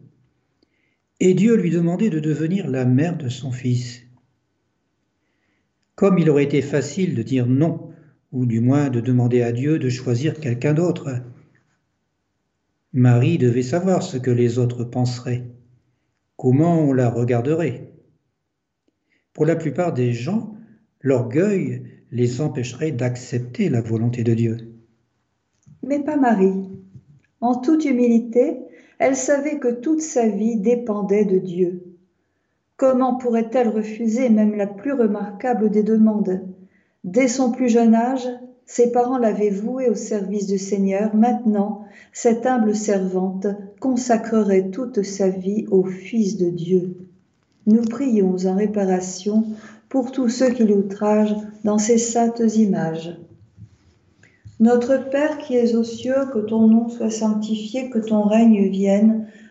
et 1.21 1.33
Dieu 1.33 1.57
lui 1.57 1.71
demandait 1.71 2.11
de 2.11 2.21
devenir 2.21 2.69
la 2.69 2.85
mère 2.85 3.17
de 3.17 3.31
son 3.31 3.53
fils. 3.53 4.03
Comme 5.99 6.19
il 6.19 6.31
aurait 6.31 6.45
été 6.45 6.63
facile 6.63 7.15
de 7.15 7.23
dire 7.23 7.47
non, 7.47 7.91
ou 8.33 8.47
du 8.47 8.61
moins 8.61 8.89
de 8.89 9.01
demander 9.01 9.43
à 9.43 9.53
Dieu 9.53 9.79
de 9.79 9.91
choisir 9.91 10.41
quelqu'un 10.41 10.73
d'autre, 10.73 11.11
Marie 12.95 13.37
devait 13.37 13.63
savoir 13.63 14.03
ce 14.03 14.17
que 14.17 14.31
les 14.31 14.59
autres 14.59 14.85
penseraient, 14.85 15.45
comment 16.37 16.81
on 16.81 16.95
la 16.95 17.11
regarderait? 17.11 17.93
Pour 19.35 19.45
la 19.45 19.57
plupart 19.57 19.93
des 19.93 20.13
gens, 20.13 20.55
l'orgueil 21.01 21.83
les 22.13 22.41
empêcherait 22.41 22.93
d'accepter 22.93 23.69
la 23.69 23.83
volonté 23.83 24.25
de 24.25 24.33
Dieu 24.33 24.79
mais 25.83 26.01
pas 26.01 26.17
Marie. 26.17 26.69
En 27.41 27.57
toute 27.61 27.85
humilité, 27.85 28.59
elle 28.99 29.17
savait 29.17 29.59
que 29.59 29.73
toute 29.73 30.03
sa 30.03 30.29
vie 30.29 30.57
dépendait 30.57 31.25
de 31.25 31.39
Dieu. 31.39 31.88
Comment 32.79 33.17
pourrait-elle 33.17 33.71
refuser 33.71 34.29
même 34.29 34.55
la 34.55 34.69
plus 34.69 34.93
remarquable 34.93 35.69
des 35.69 35.83
demandes? 35.83 36.43
Dès 37.03 37.27
son 37.27 37.51
plus 37.51 37.69
jeune 37.69 37.97
âge, 37.97 38.29
ses 38.67 38.93
parents 38.93 39.19
l'avaient 39.19 39.51
vouée 39.51 39.91
au 39.91 39.97
service 39.97 40.47
du 40.47 40.59
Seigneur. 40.59 41.17
Maintenant, 41.17 41.87
cette 42.13 42.47
humble 42.47 42.77
servante 42.77 43.49
consacrerait 43.81 44.71
toute 44.71 45.03
sa 45.03 45.29
vie 45.29 45.67
au 45.73 45.83
Fils 45.83 46.37
de 46.37 46.51
Dieu. 46.51 46.95
Nous 47.67 47.83
prions 47.83 48.37
en 48.47 48.55
réparation 48.55 49.43
pour 49.89 50.13
tous 50.13 50.29
ceux 50.29 50.51
qui 50.51 50.63
l'outragent 50.63 51.35
dans 51.65 51.79
ces 51.79 51.99
saintes 51.99 52.43
images. 52.55 53.19
Notre 54.61 55.11
Père 55.11 55.39
qui 55.39 55.57
es 55.57 55.75
aux 55.75 55.83
cieux, 55.83 56.27
que 56.33 56.39
ton 56.39 56.69
nom 56.69 56.89
soit 56.89 57.11
sanctifié, 57.11 57.91
que 57.91 57.99
ton 57.99 58.23
règne 58.23 58.69
vienne, 58.69 59.27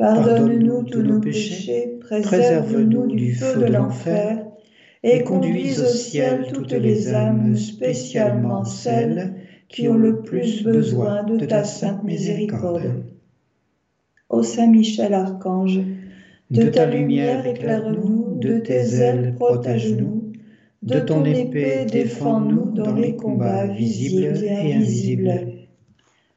pardonne-nous 0.00 0.84
tous 0.84 1.02
nos 1.02 1.20
péchés, 1.20 1.98
préserve-nous 2.00 3.06
du 3.08 3.34
feu 3.34 3.60
de 3.60 3.66
l'enfer, 3.66 4.46
et 5.02 5.22
conduis 5.24 5.78
au 5.78 5.86
ciel 5.86 6.46
toutes 6.54 6.72
les 6.72 7.12
âmes, 7.12 7.54
spécialement 7.54 8.64
celles 8.64 9.34
qui 9.68 9.88
ont 9.88 9.98
le 9.98 10.22
plus 10.22 10.64
besoin 10.64 11.22
de 11.24 11.44
ta 11.44 11.64
sainte 11.64 12.02
miséricorde. 12.02 13.04
Ô 14.30 14.42
Saint 14.42 14.68
Michel 14.68 15.12
Archange, 15.12 15.80
de 16.50 16.62
ta 16.62 16.86
lumière 16.86 17.46
éclaire-nous, 17.46 18.38
de 18.38 18.58
tes 18.58 18.94
ailes 18.94 19.34
protège-nous, 19.38 20.32
de 20.82 20.98
ton 20.98 21.26
épée 21.26 21.84
défends-nous 21.84 22.70
dans 22.70 22.94
les 22.94 23.16
combats 23.16 23.66
visibles 23.66 24.34
et 24.42 24.72
invisibles. 24.72 25.46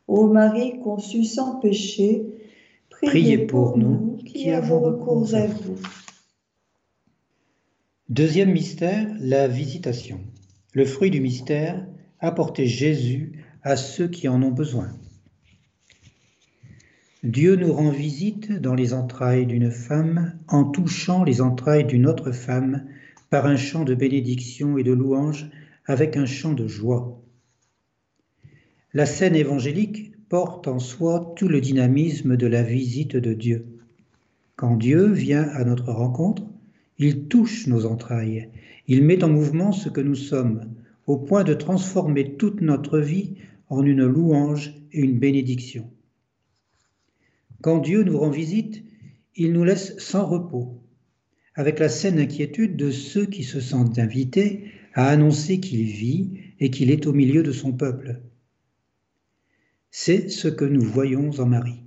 Ô 0.09 0.27
Marie 0.27 0.79
conçue 0.83 1.23
sans 1.23 1.61
péché, 1.61 2.25
priez 3.05 3.37
pour 3.37 3.77
nous 3.77 4.17
qui 4.25 4.49
avons 4.49 4.79
recours 4.79 5.35
à 5.35 5.45
vous. 5.45 5.77
Deuxième 8.09 8.51
mystère, 8.51 9.07
la 9.19 9.47
visitation. 9.47 10.21
Le 10.73 10.85
fruit 10.85 11.11
du 11.11 11.19
mystère, 11.19 11.85
apporter 12.19 12.65
Jésus 12.65 13.43
à 13.61 13.75
ceux 13.75 14.07
qui 14.07 14.27
en 14.27 14.41
ont 14.41 14.51
besoin. 14.51 14.89
Dieu 17.23 17.55
nous 17.55 17.71
rend 17.71 17.89
visite 17.89 18.51
dans 18.51 18.75
les 18.75 18.93
entrailles 18.93 19.45
d'une 19.45 19.71
femme 19.71 20.37
en 20.47 20.65
touchant 20.65 21.23
les 21.23 21.41
entrailles 21.41 21.85
d'une 21.85 22.07
autre 22.07 22.31
femme 22.31 22.85
par 23.29 23.45
un 23.45 23.55
chant 23.55 23.83
de 23.83 23.95
bénédiction 23.95 24.77
et 24.77 24.83
de 24.83 24.91
louange 24.91 25.49
avec 25.85 26.17
un 26.17 26.25
chant 26.25 26.53
de 26.53 26.67
joie. 26.67 27.21
La 28.93 29.05
scène 29.05 29.35
évangélique 29.35 30.12
porte 30.33 30.67
en 30.67 30.79
soi 30.79 31.31
tout 31.35 31.47
le 31.47 31.61
dynamisme 31.61 32.37
de 32.37 32.47
la 32.47 32.63
visite 32.63 33.15
de 33.15 33.35
Dieu. 33.35 33.67
Quand 34.55 34.77
Dieu 34.77 35.11
vient 35.11 35.43
à 35.49 35.63
notre 35.63 35.91
rencontre, 35.91 36.41
il 36.97 37.27
touche 37.27 37.67
nos 37.67 37.85
entrailles, 37.85 38.49
il 38.87 39.03
met 39.03 39.23
en 39.23 39.29
mouvement 39.29 39.71
ce 39.71 39.89
que 39.89 40.01
nous 40.01 40.15
sommes, 40.15 40.73
au 41.05 41.17
point 41.17 41.43
de 41.43 41.53
transformer 41.53 42.35
toute 42.35 42.61
notre 42.61 42.97
vie 42.97 43.35
en 43.69 43.85
une 43.85 44.07
louange 44.07 44.73
et 44.91 45.01
une 45.01 45.19
bénédiction. 45.19 45.87
Quand 47.61 47.77
Dieu 47.77 48.01
nous 48.01 48.17
rend 48.17 48.31
visite, 48.31 48.83
il 49.35 49.53
nous 49.53 49.63
laisse 49.63 49.95
sans 49.99 50.25
repos, 50.25 50.81
avec 51.53 51.77
la 51.77 51.89
saine 51.89 52.17
inquiétude 52.17 52.75
de 52.75 52.89
ceux 52.89 53.27
qui 53.27 53.43
se 53.43 53.59
sentent 53.59 53.99
invités 53.99 54.71
à 54.95 55.09
annoncer 55.09 55.59
qu'il 55.59 55.83
vit 55.83 56.31
et 56.59 56.71
qu'il 56.71 56.89
est 56.89 57.05
au 57.05 57.13
milieu 57.13 57.43
de 57.43 57.51
son 57.51 57.71
peuple. 57.71 58.19
C'est 59.95 60.31
ce 60.31 60.47
que 60.47 60.65
nous 60.65 60.81
voyons 60.81 61.29
en 61.37 61.45
Marie, 61.45 61.83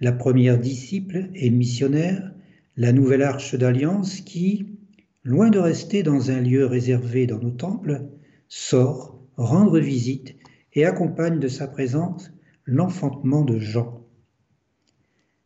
la 0.00 0.12
première 0.12 0.58
disciple 0.58 1.28
et 1.34 1.50
missionnaire, 1.50 2.32
la 2.78 2.90
nouvelle 2.90 3.20
arche 3.20 3.54
d'alliance 3.54 4.22
qui, 4.22 4.78
loin 5.24 5.50
de 5.50 5.58
rester 5.58 6.02
dans 6.02 6.30
un 6.30 6.40
lieu 6.40 6.64
réservé 6.64 7.26
dans 7.26 7.38
nos 7.38 7.50
temples, 7.50 8.06
sort 8.48 9.20
rendre 9.36 9.78
visite 9.78 10.36
et 10.72 10.86
accompagne 10.86 11.38
de 11.38 11.48
sa 11.48 11.68
présence 11.68 12.32
l'enfantement 12.64 13.42
de 13.42 13.58
Jean. 13.58 14.06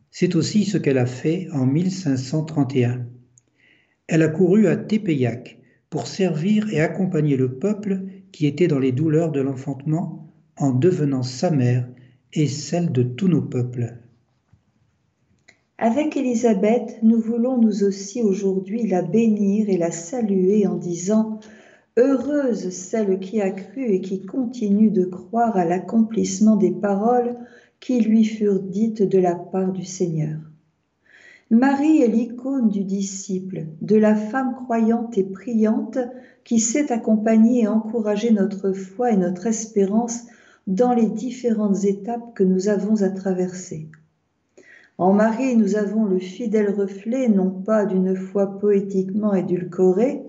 C'est 0.09 0.35
aussi 0.35 0.63
ce 0.63 0.77
qu'elle 0.77 0.97
a 0.97 1.05
fait 1.05 1.49
en 1.51 1.65
1531. 1.65 3.05
Elle 4.07 4.21
a 4.21 4.29
couru 4.29 4.67
à 4.67 4.77
Tépéiac 4.77 5.59
pour 5.89 6.07
servir 6.07 6.69
et 6.69 6.79
accompagner 6.79 7.35
le 7.35 7.59
peuple 7.59 8.03
qui 8.31 8.47
était 8.47 8.69
dans 8.69 8.79
les 8.79 8.93
douleurs 8.93 9.33
de 9.33 9.41
l'enfantement 9.41 10.22
en 10.57 10.71
devenant 10.71 11.23
sa 11.23 11.49
mère 11.49 11.87
et 12.33 12.47
celle 12.47 12.91
de 12.91 13.03
tous 13.03 13.27
nos 13.27 13.41
peuples. 13.41 13.95
Avec 15.77 16.15
Élisabeth, 16.15 16.99
nous 17.01 17.19
voulons 17.19 17.57
nous 17.57 17.83
aussi 17.83 18.21
aujourd'hui 18.21 18.87
la 18.87 19.01
bénir 19.01 19.69
et 19.69 19.77
la 19.77 19.91
saluer 19.91 20.65
en 20.67 20.75
disant 20.75 21.39
Heureuse 21.97 22.69
celle 22.69 23.19
qui 23.19 23.41
a 23.41 23.51
cru 23.51 23.83
et 23.83 24.01
qui 24.01 24.25
continue 24.25 24.89
de 24.89 25.05
croire 25.05 25.57
à 25.57 25.65
l'accomplissement 25.65 26.55
des 26.55 26.71
paroles 26.71 27.35
qui 27.79 27.99
lui 27.99 28.23
furent 28.23 28.61
dites 28.61 29.03
de 29.03 29.17
la 29.19 29.35
part 29.35 29.71
du 29.71 29.83
Seigneur. 29.83 30.39
Marie 31.51 32.01
est 32.01 32.07
l'icône 32.07 32.69
du 32.69 32.83
disciple, 32.83 33.65
de 33.81 33.95
la 33.95 34.15
femme 34.15 34.55
croyante 34.55 35.17
et 35.17 35.23
priante 35.23 35.99
qui 36.43 36.59
sait 36.59 36.91
accompagner 36.91 37.63
et 37.63 37.67
encourager 37.67 38.31
notre 38.31 38.71
foi 38.71 39.11
et 39.11 39.17
notre 39.17 39.45
espérance 39.45 40.23
dans 40.67 40.93
les 40.93 41.07
différentes 41.07 41.83
étapes 41.83 42.33
que 42.35 42.43
nous 42.43 42.69
avons 42.69 43.01
à 43.01 43.09
traverser. 43.09 43.87
En 44.97 45.11
Marie, 45.11 45.55
nous 45.55 45.75
avons 45.75 46.05
le 46.05 46.19
fidèle 46.19 46.73
reflet 46.73 47.27
non 47.27 47.49
pas 47.49 47.85
d'une 47.85 48.15
foi 48.15 48.59
poétiquement 48.59 49.33
édulcorée, 49.33 50.23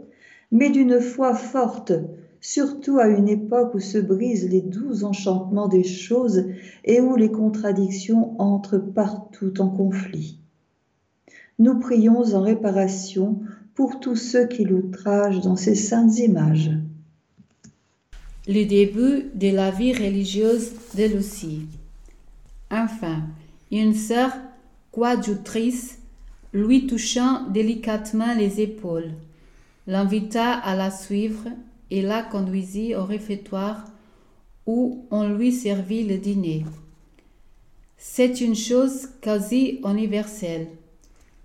mais 0.50 0.70
d'une 0.70 1.00
foi 1.00 1.34
forte, 1.34 1.92
surtout 2.40 2.98
à 2.98 3.08
une 3.08 3.28
époque 3.28 3.74
où 3.74 3.80
se 3.80 3.98
brisent 3.98 4.48
les 4.48 4.62
doux 4.62 5.04
enchantements 5.04 5.68
des 5.68 5.84
choses 5.84 6.46
et 6.84 7.00
où 7.00 7.16
les 7.16 7.30
contradictions 7.30 8.40
entrent 8.40 8.78
partout 8.78 9.60
en 9.60 9.68
conflit. 9.68 10.40
Nous 11.58 11.78
prions 11.78 12.34
en 12.34 12.40
réparation 12.40 13.40
pour 13.74 14.00
tous 14.00 14.16
ceux 14.16 14.46
qui 14.46 14.64
l'outragent 14.64 15.40
dans 15.40 15.56
ces 15.56 15.74
saintes 15.74 16.18
images. 16.18 16.70
Le 18.46 18.64
début 18.64 19.30
de 19.34 19.48
la 19.48 19.70
vie 19.70 19.94
religieuse 19.94 20.72
de 20.94 21.04
Lucie. 21.04 21.62
Enfin, 22.70 23.22
une 23.72 23.94
sœur 23.94 24.32
coadjutrice, 24.92 25.98
lui 26.52 26.86
touchant 26.86 27.48
délicatement 27.48 28.34
les 28.34 28.60
épaules, 28.60 29.12
l'invita 29.86 30.52
à 30.52 30.76
la 30.76 30.90
suivre 30.90 31.48
et 31.90 32.02
la 32.02 32.22
conduisit 32.22 32.94
au 32.94 33.04
réfectoire 33.04 33.86
où 34.66 35.06
on 35.10 35.26
lui 35.26 35.50
servit 35.50 36.04
le 36.04 36.18
dîner. 36.18 36.66
C'est 37.96 38.42
une 38.42 38.56
chose 38.56 39.08
quasi 39.22 39.80
universelle 39.84 40.68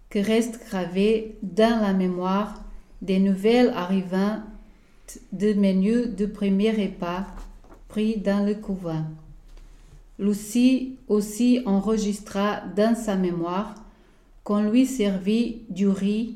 que 0.09 0.19
reste 0.19 0.59
gravée 0.67 1.37
dans 1.43 1.81
la 1.81 1.93
mémoire 1.93 2.61
des 3.01 3.19
nouvelles 3.19 3.69
arrivantes 3.69 4.41
de 5.31 5.53
menus 5.53 6.15
de 6.15 6.25
premier 6.25 6.71
repas 6.71 7.25
pris 7.87 8.17
dans 8.17 8.45
le 8.45 8.55
couvent. 8.55 9.05
Lucie 10.19 10.97
aussi 11.07 11.61
enregistra 11.65 12.61
dans 12.75 12.95
sa 12.95 13.15
mémoire 13.15 13.75
qu'on 14.43 14.63
lui 14.63 14.85
servit 14.85 15.61
du 15.69 15.87
riz 15.87 16.35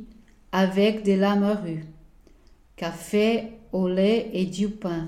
avec 0.51 1.03
de 1.03 1.13
la 1.13 1.35
morue, 1.35 1.83
café 2.75 3.49
au 3.71 3.87
lait 3.87 4.29
et 4.33 4.45
du 4.45 4.69
pain. 4.69 5.07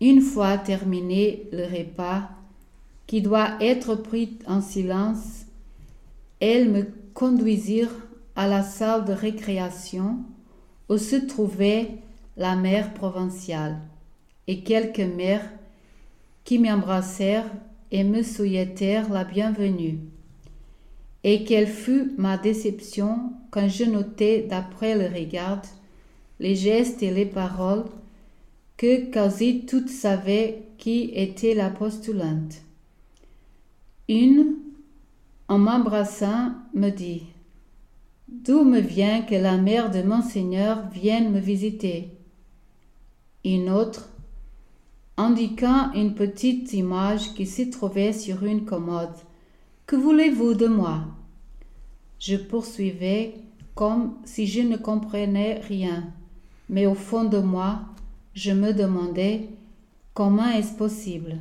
Une 0.00 0.22
fois 0.22 0.58
terminé 0.58 1.42
le 1.52 1.64
repas, 1.64 2.30
qui 3.06 3.20
doit 3.20 3.56
être 3.60 3.94
pris 3.94 4.38
en 4.46 4.62
silence, 4.62 5.44
elles 6.40 6.70
me 6.70 6.86
conduisirent 7.12 7.94
à 8.36 8.46
la 8.46 8.62
salle 8.62 9.04
de 9.04 9.12
récréation 9.12 10.18
où 10.88 10.96
se 10.96 11.16
trouvait 11.16 11.90
la 12.40 12.56
mère 12.56 12.94
provinciale 12.94 13.76
et 14.46 14.62
quelques 14.62 14.98
mères 14.98 15.46
qui 16.42 16.58
m'embrassèrent 16.58 17.52
et 17.92 18.02
me 18.02 18.22
souhaitèrent 18.22 19.12
la 19.12 19.24
bienvenue. 19.24 19.98
Et 21.22 21.44
quelle 21.44 21.66
fut 21.66 22.14
ma 22.16 22.38
déception 22.38 23.34
quand 23.50 23.68
je 23.68 23.84
notai 23.84 24.46
d'après 24.48 24.96
le 24.96 25.14
regard, 25.14 25.60
les 26.38 26.56
gestes 26.56 27.02
et 27.02 27.10
les 27.10 27.26
paroles 27.26 27.84
que 28.78 29.10
quasi 29.10 29.66
toutes 29.66 29.90
savaient 29.90 30.62
qui 30.78 31.10
était 31.14 31.52
la 31.52 31.68
postulante. 31.68 32.62
Une, 34.08 34.54
en 35.46 35.58
m'embrassant, 35.58 36.52
me 36.72 36.88
dit 36.88 37.24
D'où 38.28 38.64
me 38.64 38.80
vient 38.80 39.20
que 39.20 39.34
la 39.34 39.58
mère 39.58 39.90
de 39.90 40.00
Monseigneur 40.00 40.88
vienne 40.88 41.32
me 41.32 41.38
visiter? 41.38 42.08
Une 43.44 43.70
autre, 43.70 44.10
indiquant 45.16 45.92
une 45.94 46.14
petite 46.14 46.74
image 46.74 47.32
qui 47.32 47.46
s'y 47.46 47.70
trouvait 47.70 48.12
sur 48.12 48.44
une 48.44 48.66
commode. 48.66 49.16
Que 49.86 49.96
voulez-vous 49.96 50.52
de 50.52 50.66
moi? 50.66 51.04
Je 52.18 52.36
poursuivais 52.36 53.34
comme 53.74 54.14
si 54.24 54.46
je 54.46 54.60
ne 54.60 54.76
comprenais 54.76 55.58
rien, 55.66 56.12
mais 56.68 56.84
au 56.84 56.94
fond 56.94 57.24
de 57.24 57.38
moi, 57.38 57.80
je 58.34 58.52
me 58.52 58.74
demandais 58.74 59.48
comment 60.12 60.50
est-ce 60.50 60.74
possible? 60.74 61.38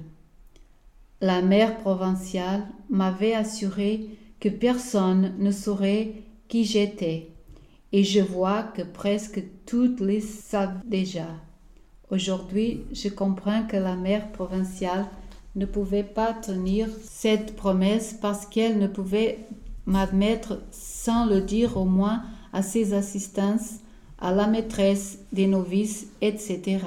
La 1.20 1.42
mère 1.42 1.80
provinciale 1.80 2.66
m'avait 2.90 3.34
assuré 3.34 4.08
que 4.40 4.48
personne 4.48 5.34
ne 5.38 5.52
saurait 5.52 6.14
qui 6.48 6.64
j'étais, 6.64 7.28
et 7.92 8.06
je 8.06 8.22
vois 8.22 8.64
que 8.64 8.84
presque 8.84 9.44
toutes 9.66 10.00
les 10.00 10.22
savent 10.22 10.80
déjà. 10.86 11.28
Aujourd'hui, 12.12 12.86
je 12.92 13.08
comprends 13.08 13.68
que 13.68 13.78
la 13.78 13.96
mère 13.96 14.32
provinciale 14.32 15.06
ne 15.56 15.68
pouvait 15.68 16.04
pas 16.04 16.34
tenir 16.34 16.88
cette 17.04 17.56
promesse 17.56 18.18
parce 18.20 18.48
qu'elle 18.48 18.80
ne 18.80 18.88
pouvait 18.88 19.40
m'admettre 19.86 20.62
sans 20.72 21.28
le 21.28 21.42
dire 21.42 21.78
au 21.78 21.86
moins 21.86 22.24
à 22.52 22.64
ses 22.64 22.94
assistances, 22.94 23.82
à 24.18 24.34
la 24.34 24.48
maîtresse 24.48 25.20
des 25.34 25.46
novices, 25.46 26.08
etc. 26.22 26.80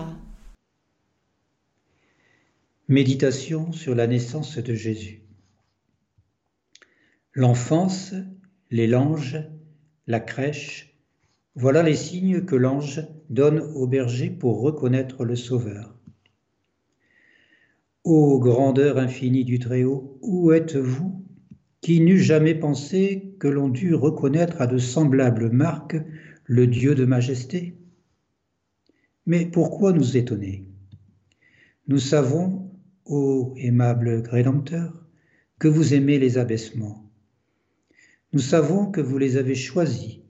Méditation 2.89 3.73
sur 3.73 3.95
la 3.95 4.09
naissance 4.09 4.59
de 4.59 4.75
Jésus. 4.75 5.23
L'enfance, 7.33 8.13
les 8.71 8.89
langes, 8.89 9.41
la 10.09 10.19
crèche, 10.19 10.91
voilà 11.55 11.83
les 11.83 11.97
signes 11.97 12.45
que 12.45 12.57
l'ange 12.57 13.07
donne 13.29 13.61
au 13.61 13.87
berger 13.87 14.31
pour 14.31 14.61
reconnaître 14.61 15.25
le 15.25 15.37
Sauveur. 15.37 15.95
Ô 18.05 18.38
grandeur 18.38 18.99
infinie 18.99 19.45
du 19.45 19.59
Très-Haut, 19.59 20.19
où 20.23 20.53
êtes-vous 20.53 21.25
qui 21.81 22.01
n'eût 22.01 22.19
jamais 22.19 22.55
pensé 22.55 23.35
que 23.38 23.49
l'on 23.49 23.69
dût 23.69 23.95
reconnaître 23.95 24.61
à 24.61 24.67
de 24.67 24.79
semblables 24.79 25.51
marques 25.51 25.97
le 26.45 26.67
Dieu 26.67 26.95
de 26.95 27.05
majesté? 27.05 27.77
Mais 29.27 29.47
pourquoi 29.47 29.93
nous 29.93 30.17
étonner? 30.17 30.67
Nous 31.87 31.99
savons, 31.99 32.71
ô 33.05 33.53
aimable 33.57 34.23
Rédempteur, 34.29 35.07
que 35.59 35.69
vous 35.69 35.95
aimez 35.95 36.19
les 36.19 36.38
abaissements. 36.38 37.09
Nous 38.33 38.41
savons 38.41 38.87
que 38.87 39.01
vous 39.01 39.19
les 39.19 39.37
avez 39.37 39.55
choisis 39.55 40.23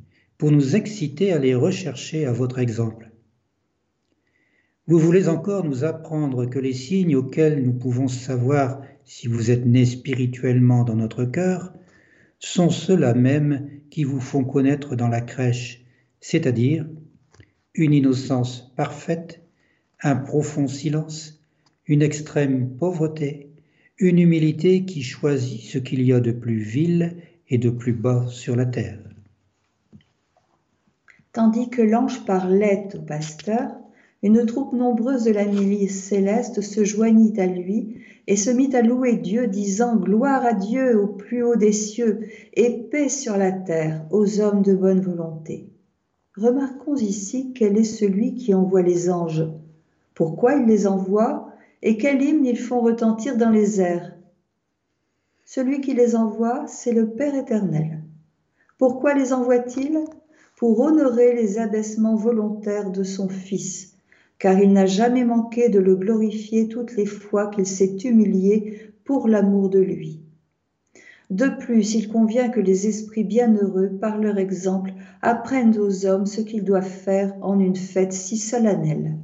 pour 0.42 0.50
nous 0.50 0.74
exciter 0.74 1.32
à 1.32 1.38
les 1.38 1.54
rechercher 1.54 2.26
à 2.26 2.32
votre 2.32 2.58
exemple. 2.58 3.12
Vous 4.88 4.98
voulez 4.98 5.28
encore 5.28 5.64
nous 5.64 5.84
apprendre 5.84 6.46
que 6.46 6.58
les 6.58 6.72
signes 6.72 7.14
auxquels 7.14 7.62
nous 7.62 7.74
pouvons 7.74 8.08
savoir 8.08 8.82
si 9.04 9.28
vous 9.28 9.52
êtes 9.52 9.64
né 9.64 9.84
spirituellement 9.86 10.82
dans 10.82 10.96
notre 10.96 11.24
cœur 11.24 11.72
sont 12.40 12.70
ceux-là 12.70 13.14
même 13.14 13.70
qui 13.88 14.02
vous 14.02 14.18
font 14.18 14.42
connaître 14.42 14.96
dans 14.96 15.06
la 15.06 15.20
crèche, 15.20 15.84
c'est-à-dire 16.20 16.88
une 17.76 17.94
innocence 17.94 18.72
parfaite, 18.74 19.44
un 20.02 20.16
profond 20.16 20.66
silence, 20.66 21.40
une 21.86 22.02
extrême 22.02 22.68
pauvreté, 22.78 23.52
une 23.96 24.18
humilité 24.18 24.84
qui 24.86 25.04
choisit 25.04 25.60
ce 25.60 25.78
qu'il 25.78 26.02
y 26.02 26.12
a 26.12 26.18
de 26.18 26.32
plus 26.32 26.58
vil 26.58 27.18
et 27.48 27.58
de 27.58 27.70
plus 27.70 27.92
bas 27.92 28.26
sur 28.26 28.56
la 28.56 28.66
terre. 28.66 29.11
Tandis 31.32 31.70
que 31.70 31.80
l'ange 31.80 32.26
parlait 32.26 32.88
au 32.94 32.98
pasteur, 32.98 33.70
une 34.22 34.44
troupe 34.44 34.74
nombreuse 34.74 35.24
de 35.24 35.32
la 35.32 35.46
milice 35.46 36.04
céleste 36.04 36.60
se 36.60 36.84
joignit 36.84 37.38
à 37.38 37.46
lui 37.46 37.96
et 38.26 38.36
se 38.36 38.50
mit 38.50 38.74
à 38.76 38.82
louer 38.82 39.16
Dieu, 39.16 39.46
disant 39.46 39.96
Gloire 39.96 40.44
à 40.44 40.52
Dieu 40.52 41.00
au 41.00 41.06
plus 41.06 41.42
haut 41.42 41.56
des 41.56 41.72
cieux 41.72 42.28
et 42.54 42.82
paix 42.90 43.08
sur 43.08 43.36
la 43.36 43.50
terre 43.50 44.04
aux 44.10 44.40
hommes 44.40 44.62
de 44.62 44.74
bonne 44.74 45.00
volonté. 45.00 45.70
Remarquons 46.36 46.96
ici 46.96 47.52
quel 47.54 47.78
est 47.78 47.84
celui 47.84 48.34
qui 48.34 48.54
envoie 48.54 48.82
les 48.82 49.10
anges, 49.10 49.46
pourquoi 50.14 50.56
il 50.56 50.66
les 50.66 50.86
envoie 50.86 51.48
et 51.80 51.96
quel 51.96 52.22
hymne 52.22 52.44
ils 52.44 52.58
font 52.58 52.80
retentir 52.80 53.38
dans 53.38 53.50
les 53.50 53.80
airs? 53.80 54.12
Celui 55.46 55.80
qui 55.80 55.94
les 55.94 56.14
envoie, 56.14 56.66
c'est 56.66 56.92
le 56.92 57.08
Père 57.08 57.34
éternel. 57.34 58.02
Pourquoi 58.78 59.14
les 59.14 59.32
envoie-t-il? 59.32 60.04
Pour 60.62 60.78
honorer 60.78 61.34
les 61.34 61.58
abaissements 61.58 62.14
volontaires 62.14 62.92
de 62.92 63.02
son 63.02 63.28
Fils, 63.28 63.96
car 64.38 64.60
il 64.60 64.72
n'a 64.72 64.86
jamais 64.86 65.24
manqué 65.24 65.68
de 65.68 65.80
le 65.80 65.96
glorifier 65.96 66.68
toutes 66.68 66.96
les 66.96 67.04
fois 67.04 67.48
qu'il 67.48 67.66
s'est 67.66 67.96
humilié 68.04 68.92
pour 69.02 69.26
l'amour 69.26 69.70
de 69.70 69.80
lui. 69.80 70.20
De 71.30 71.48
plus, 71.48 71.96
il 71.96 72.06
convient 72.06 72.48
que 72.48 72.60
les 72.60 72.86
esprits 72.86 73.24
bienheureux, 73.24 73.88
par 74.00 74.18
leur 74.18 74.38
exemple, 74.38 74.92
apprennent 75.20 75.76
aux 75.78 76.06
hommes 76.06 76.26
ce 76.26 76.40
qu'ils 76.40 76.62
doivent 76.62 76.88
faire 76.88 77.34
en 77.42 77.58
une 77.58 77.74
fête 77.74 78.12
si 78.12 78.36
solennelle. 78.36 79.16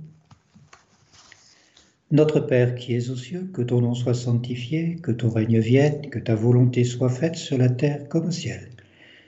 Notre 2.10 2.40
Père 2.40 2.74
qui 2.74 2.96
es 2.96 3.10
aux 3.10 3.16
cieux, 3.16 3.48
que 3.54 3.62
ton 3.62 3.80
nom 3.80 3.94
soit 3.94 4.14
sanctifié, 4.14 4.96
que 5.04 5.12
ton 5.12 5.28
règne 5.28 5.60
vienne, 5.60 6.10
que 6.10 6.18
ta 6.18 6.34
volonté 6.34 6.82
soit 6.82 7.10
faite 7.10 7.36
sur 7.36 7.58
la 7.58 7.68
terre 7.68 8.08
comme 8.08 8.26
au 8.26 8.32
ciel. 8.32 8.70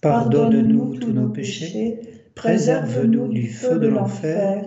pardonne-nous 0.00 0.96
tous 0.96 1.12
nos 1.12 1.28
péchés, 1.28 1.98
préserve-nous 2.34 3.28
du 3.28 3.48
feu 3.48 3.78
de 3.78 3.88
l'enfer, 3.88 4.64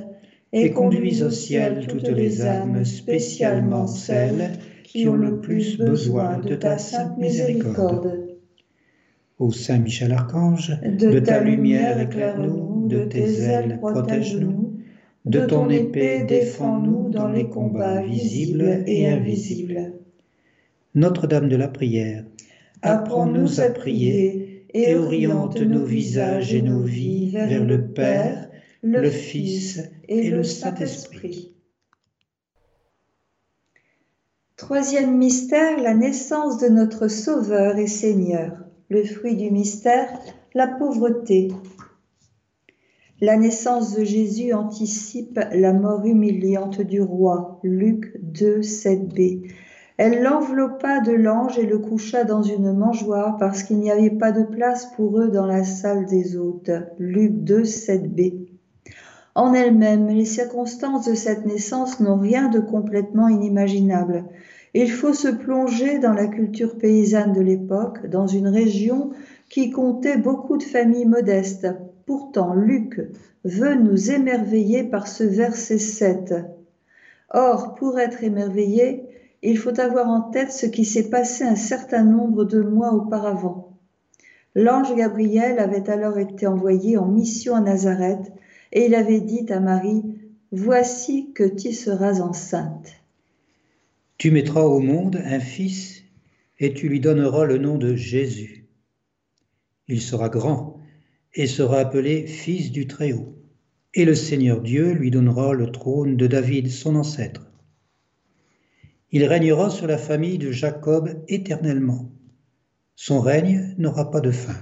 et 0.52 0.72
conduis 0.72 1.22
au 1.24 1.30
ciel 1.30 1.86
toutes 1.88 2.08
les 2.08 2.42
âmes, 2.42 2.84
spécialement 2.84 3.88
celles 3.88 4.58
qui 4.84 5.08
ont 5.08 5.16
le 5.16 5.40
plus 5.40 5.78
besoin 5.78 6.40
de 6.40 6.56
ta 6.56 6.78
sainte 6.78 7.18
miséricorde. 7.18 8.28
Ô 9.38 9.52
Saint 9.52 9.78
Michel 9.78 10.12
Archange, 10.12 10.78
de, 10.82 11.20
ta 11.20 11.42
lumière 11.42 12.02
éclaire-nous, 12.02 12.88
de 12.88 13.06
tes 13.06 13.42
ailes 13.44 13.78
protège-nous, 13.80 14.74
de 15.26 15.46
ton 15.46 15.70
épée 15.70 16.24
défends-nous 16.24 17.10
dans 17.10 17.28
les 17.28 17.48
combats 17.48 18.02
visibles 18.02 18.84
et 18.88 19.08
invisibles. 19.08 19.94
Notre-Dame 20.96 21.50
de 21.50 21.56
la 21.56 21.68
prière, 21.68 22.26
apprends-nous 22.82 23.62
à 23.62 23.70
prier 23.70 24.49
et 24.74 24.96
oriente 24.96 25.60
nos 25.62 25.84
visages 25.84 26.54
et 26.54 26.62
nos 26.62 26.84
vies 26.84 27.32
vers 27.32 27.66
le 27.66 27.92
Père, 27.92 28.50
le 28.84 29.10
Fils 29.10 29.82
et 30.08 30.30
le 30.30 30.44
Saint-Esprit. 30.44 31.56
Troisième 34.56 35.18
mystère, 35.18 35.82
la 35.82 35.94
naissance 35.94 36.60
de 36.60 36.68
notre 36.68 37.08
Sauveur 37.08 37.78
et 37.78 37.88
Seigneur 37.88 38.70
le 38.90 39.04
fruit 39.04 39.36
du 39.36 39.52
mystère, 39.52 40.20
la 40.54 40.68
pauvreté. 40.68 41.50
La 43.22 43.38
naissance 43.38 43.96
de 43.96 44.04
Jésus 44.04 44.54
anticipe 44.54 45.40
la 45.52 45.74
mort 45.74 46.06
humiliante 46.06 46.82
du 46.82 47.02
roi. 47.02 47.60
Luc 47.64 48.12
2, 48.22 48.62
7b. 48.62 49.52
Elle 50.02 50.24
l'enveloppa 50.24 51.02
de 51.02 51.12
l'ange 51.12 51.60
et 51.60 51.66
le 51.66 51.78
coucha 51.78 52.24
dans 52.24 52.42
une 52.42 52.72
mangeoire 52.72 53.36
parce 53.36 53.64
qu'il 53.64 53.80
n'y 53.80 53.92
avait 53.92 54.10
pas 54.10 54.32
de 54.32 54.44
place 54.44 54.86
pour 54.96 55.20
eux 55.20 55.28
dans 55.28 55.46
la 55.46 55.66
salle 55.66 56.06
des 56.06 56.38
hôtes. 56.38 56.72
Luc 57.00 57.34
2, 57.44 57.64
7b. 57.64 58.48
En 59.36 59.54
elle-même, 59.54 60.08
les 60.08 60.24
circonstances 60.24 61.06
de 61.06 61.16
cette 61.16 61.46
naissance 61.46 62.00
n'ont 62.00 62.18
rien 62.18 62.48
de 62.48 62.62
complètement 62.62 63.28
inimaginable. 63.28 64.24
Il 64.74 64.90
faut 64.90 65.12
se 65.12 65.28
plonger 65.28 66.00
dans 66.00 66.14
la 66.14 66.28
culture 66.28 66.78
paysanne 66.78 67.34
de 67.34 67.42
l'époque, 67.42 68.08
dans 68.08 68.28
une 68.28 68.48
région 68.48 69.10
qui 69.50 69.70
comptait 69.70 70.18
beaucoup 70.18 70.56
de 70.56 70.64
familles 70.64 71.08
modestes. 71.08 71.68
Pourtant, 72.06 72.54
Luc 72.54 73.02
veut 73.44 73.76
nous 73.76 74.12
émerveiller 74.12 74.86
par 74.86 75.10
ce 75.10 75.26
verset 75.26 75.78
7. 75.78 76.36
Or, 77.32 77.76
pour 77.76 78.00
être 78.00 78.24
émerveillé, 78.24 79.09
il 79.42 79.58
faut 79.58 79.80
avoir 79.80 80.08
en 80.08 80.22
tête 80.22 80.52
ce 80.52 80.66
qui 80.66 80.86
s'est 80.86 81.10
passé 81.10 81.44
un 81.44 81.56
certain 81.56 82.04
nombre 82.04 82.46
de 82.46 82.62
mois 82.62 82.94
auparavant. 82.94 83.78
L'ange 84.56 84.96
Gabriel 84.96 85.60
avait 85.60 85.90
alors 85.90 86.18
été 86.18 86.48
envoyé 86.48 86.98
en 86.98 87.08
mission 87.08 87.56
à 87.56 87.62
Nazareth 87.62 88.32
et 88.72 88.86
il 88.86 88.96
avait 88.96 89.22
dit 89.22 89.46
à 89.50 89.60
Marie, 89.60 90.04
Voici 90.52 91.32
que 91.34 91.44
tu 91.44 91.74
seras 91.74 92.22
enceinte. 92.22 92.92
Tu 94.18 94.32
mettras 94.32 94.64
au 94.64 94.80
monde 94.80 95.22
un 95.24 95.40
fils 95.40 96.04
et 96.60 96.74
tu 96.74 96.90
lui 96.90 97.00
donneras 97.00 97.46
le 97.46 97.58
nom 97.58 97.78
de 97.78 97.96
Jésus. 97.96 98.66
Il 99.88 100.02
sera 100.02 100.28
grand 100.28 100.82
et 101.36 101.48
sera 101.48 101.80
appelé 101.80 102.26
fils 102.26 102.72
du 102.72 102.88
Très-Haut. 102.88 103.36
Et 103.94 104.06
le 104.06 104.16
Seigneur 104.16 104.62
Dieu 104.62 104.92
lui 104.92 105.12
donnera 105.12 105.54
le 105.54 105.72
trône 105.72 106.18
de 106.18 106.28
David, 106.28 106.70
son 106.70 106.96
ancêtre. 106.96 107.49
Il 109.12 109.26
régnera 109.26 109.72
sur 109.72 109.88
la 109.88 109.98
famille 109.98 110.38
de 110.38 110.52
Jacob 110.52 111.24
éternellement. 111.28 112.12
Son 112.96 113.22
règne 113.22 113.74
n'aura 113.80 114.12
pas 114.12 114.22
de 114.22 114.30
fin. 114.30 114.56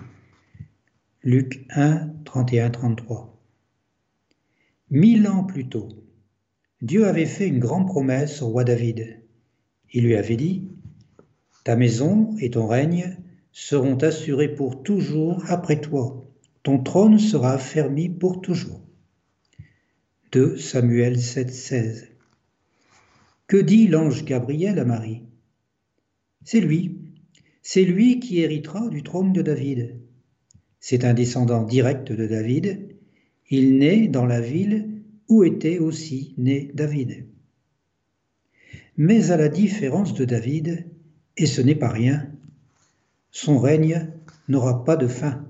Luc 1.21 1.65
1, 1.71 2.13
31-33. 2.23 3.27
Mille 4.89 5.27
ans 5.27 5.43
plus 5.43 5.67
tôt, 5.67 5.89
Dieu 6.81 7.07
avait 7.07 7.25
fait 7.25 7.47
une 7.47 7.59
grande 7.59 7.87
promesse 7.87 8.41
au 8.41 8.47
roi 8.47 8.63
David. 8.63 9.21
Il 9.91 10.05
lui 10.05 10.15
avait 10.15 10.37
dit, 10.37 10.69
Ta 11.65 11.75
maison 11.75 12.33
et 12.39 12.51
ton 12.51 12.67
règne 12.67 13.17
seront 13.51 13.97
assurés 13.97 14.55
pour 14.55 14.81
toujours 14.81 15.43
après 15.49 15.81
toi. 15.81 16.25
Ton 16.63 16.81
trône 16.81 17.19
sera 17.19 17.53
affermi 17.53 18.07
pour 18.07 18.39
toujours. 18.39 18.79
2 20.31 20.57
Samuel 20.57 21.19
7, 21.19 21.51
16. 21.51 22.16
Que 23.47 23.55
dit 23.55 23.87
l'ange 23.87 24.25
Gabriel 24.25 24.77
à 24.77 24.83
Marie? 24.83 25.23
C'est 26.43 26.59
lui, 26.59 26.99
c'est 27.61 27.85
lui 27.85 28.19
qui 28.19 28.39
héritera 28.39 28.89
du 28.89 29.03
trône 29.03 29.31
de 29.31 29.41
David. 29.41 30.01
C'est 30.81 31.05
un 31.05 31.13
descendant 31.13 31.63
direct 31.63 32.11
de 32.11 32.27
David. 32.27 32.89
Il 33.49 33.77
naît 33.77 34.09
dans 34.09 34.25
la 34.25 34.41
ville 34.41 35.01
où 35.29 35.45
était 35.45 35.79
aussi 35.79 36.33
né 36.37 36.71
David. 36.73 37.25
Mais 38.97 39.31
à 39.31 39.37
la 39.37 39.47
différence 39.47 40.13
de 40.13 40.25
David, 40.25 40.85
et 41.37 41.45
ce 41.45 41.61
n'est 41.61 41.75
pas 41.75 41.89
rien, 41.89 42.29
son 43.31 43.59
règne 43.59 44.11
n'aura 44.49 44.83
pas 44.83 44.97
de 44.97 45.07
fin. 45.07 45.45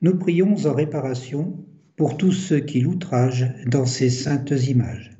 Nous 0.00 0.18
prions 0.18 0.56
en 0.66 0.72
réparation 0.72 1.64
pour 1.94 2.16
tous 2.16 2.32
ceux 2.32 2.60
qui 2.60 2.80
l'outragent 2.80 3.54
dans 3.66 3.86
ces 3.86 4.10
saintes 4.10 4.52
images. 4.66 5.15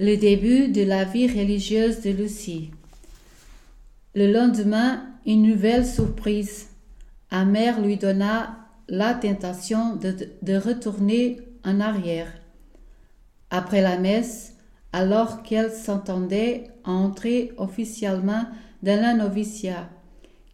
Le 0.00 0.16
début 0.16 0.68
de 0.68 0.82
la 0.82 1.02
vie 1.02 1.26
religieuse 1.26 2.02
de 2.02 2.10
Lucie. 2.10 2.70
Le 4.14 4.32
lendemain, 4.32 5.02
une 5.26 5.42
nouvelle 5.42 5.84
surprise. 5.84 6.68
Amère 7.32 7.80
lui 7.80 7.96
donna 7.96 8.58
la 8.88 9.14
tentation 9.14 9.96
de, 9.96 10.56
retourner 10.56 11.40
en 11.64 11.80
arrière. 11.80 12.32
Après 13.50 13.82
la 13.82 13.98
messe, 13.98 14.54
alors 14.92 15.42
qu'elle 15.42 15.72
s'entendait 15.72 16.68
à 16.84 16.92
entrer 16.92 17.50
officiellement 17.56 18.44
dans 18.84 19.02
la 19.02 19.14
noviciat, 19.14 19.88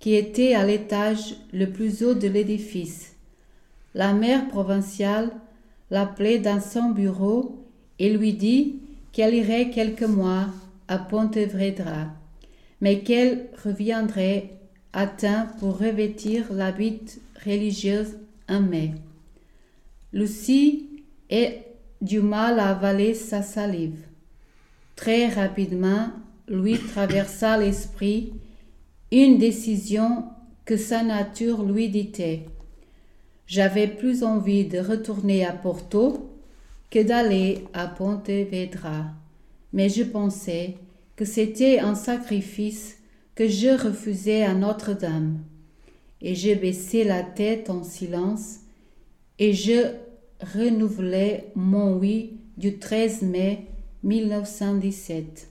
qui 0.01 0.15
était 0.15 0.55
à 0.55 0.65
l'étage 0.65 1.37
le 1.53 1.67
plus 1.67 2.03
haut 2.03 2.15
de 2.15 2.29
l'édifice. 2.29 3.15
La 3.93 4.15
mère 4.15 4.49
provinciale 4.49 5.33
l'appelait 5.91 6.39
dans 6.39 6.63
son 6.63 6.93
bureau 6.93 7.63
et 7.99 8.09
lui 8.09 8.33
dit 8.33 8.81
qu'elle 9.15 9.35
irait 9.35 9.71
quelques 9.71 10.03
mois 10.03 10.49
à 10.89 10.99
Pontevedra, 10.99 12.09
mais 12.81 13.01
qu'elle 13.01 13.47
reviendrait 13.65 14.51
à 14.93 15.07
temps 15.07 15.47
pour 15.61 15.79
revêtir 15.79 16.53
l'habit 16.53 17.01
religieuse 17.47 18.17
en 18.49 18.61
mai. 18.61 18.93
Lucie 20.13 20.89
est 21.31 21.63
du 22.03 22.21
mal 22.21 22.59
à 22.59 22.71
avaler 22.71 23.15
sa 23.15 23.41
salive. 23.41 24.05
Très 24.97 25.29
rapidement, 25.29 26.09
lui 26.49 26.77
traversa 26.77 27.57
l'esprit 27.57 28.33
une 29.13 29.39
décision 29.39 30.25
que 30.65 30.77
sa 30.77 31.05
nature 31.05 31.63
lui 31.63 31.89
dictait. 31.89 32.47
J'avais 33.47 33.87
plus 33.87 34.25
envie 34.25 34.65
de 34.65 34.81
retourner 34.81 35.45
à 35.45 35.53
Porto 35.53 36.34
que 36.95 37.01
d'aller 37.01 37.65
à 37.73 37.89
Pontevedra, 37.89 39.07
mais 39.73 39.89
je 39.89 40.05
pensais 40.05 40.77
que 41.17 41.25
c'était 41.25 41.81
un 41.81 41.97
sacrifice 41.97 42.99
que 43.35 43.49
je 43.49 43.71
refusais 43.71 44.45
à 44.45 44.55
Notre-Dame. 44.55 45.41
Et 46.21 46.37
je 46.37 46.55
baissai 46.55 47.03
la 47.03 47.25
tête 47.25 47.69
en 47.69 47.83
silence 47.83 48.61
et 49.41 49.55
je 49.55 49.91
renouvelai 50.55 51.47
mon 51.57 51.97
oui 51.97 52.39
du 52.59 52.79
13 52.79 53.23
mai 53.23 53.67
1917. 54.05 55.49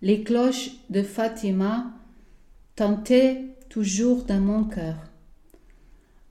Les 0.00 0.22
cloches 0.22 0.70
de 0.88 1.02
Fatima 1.02 1.92
tentaient 2.74 3.42
toujours 3.68 4.22
dans 4.22 4.40
mon 4.40 4.64
cœur. 4.64 4.96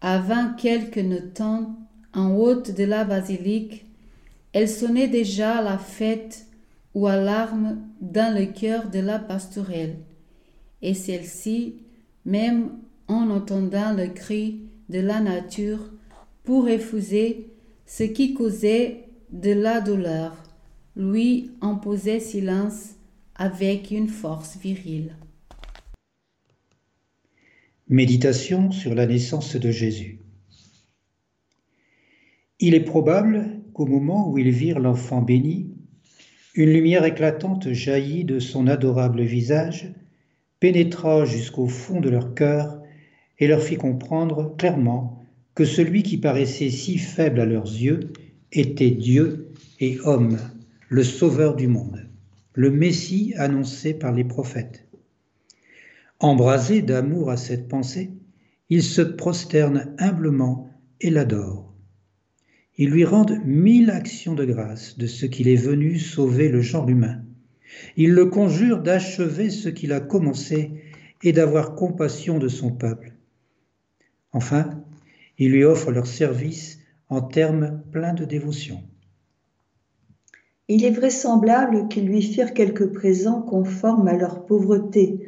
Avant 0.01 0.55
quelques 0.55 0.97
notants 0.97 1.75
en 2.13 2.31
haut 2.31 2.55
de 2.55 2.83
la 2.83 3.03
basilique, 3.03 3.85
elles 4.53 4.69
sonnaient 4.69 5.07
déjà 5.07 5.61
la 5.61 5.77
fête 5.77 6.45
ou 6.93 7.07
alarme 7.07 7.79
dans 8.01 8.35
le 8.35 8.45
cœur 8.45 8.89
de 8.89 8.99
la 8.99 9.19
pastorelle, 9.19 9.97
et 10.81 10.93
celle-ci, 10.93 11.75
même 12.25 12.71
en 13.07 13.29
entendant 13.29 13.93
le 13.93 14.07
cri 14.07 14.61
de 14.89 14.99
la 14.99 15.19
nature, 15.19 15.91
pour 16.43 16.65
refuser 16.65 17.47
ce 17.85 18.03
qui 18.03 18.33
causait 18.33 19.05
de 19.31 19.51
la 19.51 19.81
douleur, 19.81 20.35
lui 20.95 21.51
imposait 21.61 22.19
silence 22.19 22.95
avec 23.35 23.91
une 23.91 24.09
force 24.09 24.57
virile. 24.57 25.15
Méditation 27.87 28.71
sur 28.71 28.93
la 28.93 29.07
naissance 29.07 29.55
de 29.55 29.71
Jésus. 29.71 30.18
Il 32.61 32.73
est 32.73 32.81
probable 32.81 33.61
qu'au 33.73 33.85
moment 33.85 34.29
où 34.29 34.37
ils 34.37 34.49
virent 34.49 34.79
l'enfant 34.79 35.21
béni, 35.21 35.71
une 36.55 36.71
lumière 36.71 37.05
éclatante 37.05 37.71
jaillit 37.71 38.25
de 38.25 38.39
son 38.39 38.67
adorable 38.67 39.21
visage, 39.21 39.93
pénétra 40.59 41.23
jusqu'au 41.23 41.67
fond 41.67 42.01
de 42.01 42.09
leur 42.09 42.33
cœur 42.33 42.81
et 43.39 43.47
leur 43.47 43.61
fit 43.61 43.77
comprendre 43.77 44.57
clairement 44.57 45.23
que 45.55 45.63
celui 45.63 46.03
qui 46.03 46.17
paraissait 46.17 46.69
si 46.69 46.97
faible 46.97 47.39
à 47.39 47.45
leurs 47.45 47.63
yeux 47.63 48.11
était 48.51 48.91
Dieu 48.91 49.53
et 49.79 49.97
homme, 50.03 50.37
le 50.89 51.03
Sauveur 51.03 51.55
du 51.55 51.67
monde, 51.67 52.09
le 52.53 52.71
Messie 52.71 53.33
annoncé 53.37 53.93
par 53.93 54.11
les 54.11 54.25
prophètes. 54.25 54.85
Embrasés 56.19 56.81
d'amour 56.81 57.29
à 57.29 57.37
cette 57.37 57.69
pensée, 57.69 58.11
ils 58.69 58.83
se 58.83 59.01
prosternent 59.01 59.95
humblement 59.97 60.69
et 60.99 61.09
l'adorent. 61.09 61.68
Ils 62.81 62.91
lui 62.91 63.03
rendent 63.03 63.41
mille 63.43 63.89
actions 63.89 64.35
de 64.35 64.45
grâce 64.45 64.97
de 64.97 65.05
ce 65.05 65.25
qu'il 65.25 65.49
est 65.49 65.57
venu 65.57 65.99
sauver 65.99 66.47
le 66.47 66.61
genre 66.61 66.87
humain. 66.87 67.21
Ils 67.97 68.13
le 68.13 68.27
conjurent 68.27 68.81
d'achever 68.81 69.49
ce 69.49 69.67
qu'il 69.67 69.91
a 69.91 69.99
commencé 69.99 70.71
et 71.21 71.33
d'avoir 71.33 71.75
compassion 71.75 72.39
de 72.39 72.47
son 72.47 72.71
peuple. 72.71 73.15
Enfin, 74.31 74.81
ils 75.37 75.51
lui 75.51 75.65
offrent 75.65 75.91
leur 75.91 76.07
service 76.07 76.79
en 77.09 77.19
termes 77.19 77.81
pleins 77.91 78.13
de 78.13 78.23
dévotion. 78.23 78.81
Il 80.69 80.85
est 80.85 80.91
vraisemblable 80.91 81.89
qu'ils 81.89 82.07
lui 82.07 82.21
firent 82.21 82.53
quelques 82.53 82.93
présents 82.93 83.41
conformes 83.41 84.07
à 84.07 84.15
leur 84.15 84.45
pauvreté, 84.45 85.19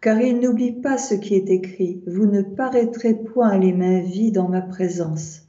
car 0.00 0.20
ils 0.20 0.40
n'oublient 0.40 0.80
pas 0.80 0.98
ce 0.98 1.14
qui 1.14 1.36
est 1.36 1.50
écrit, 1.50 2.02
Vous 2.08 2.26
ne 2.26 2.42
paraîtrez 2.42 3.14
point 3.14 3.56
les 3.58 3.72
mains 3.72 4.00
vides 4.00 4.38
en 4.38 4.48
ma 4.48 4.62
présence. 4.62 5.45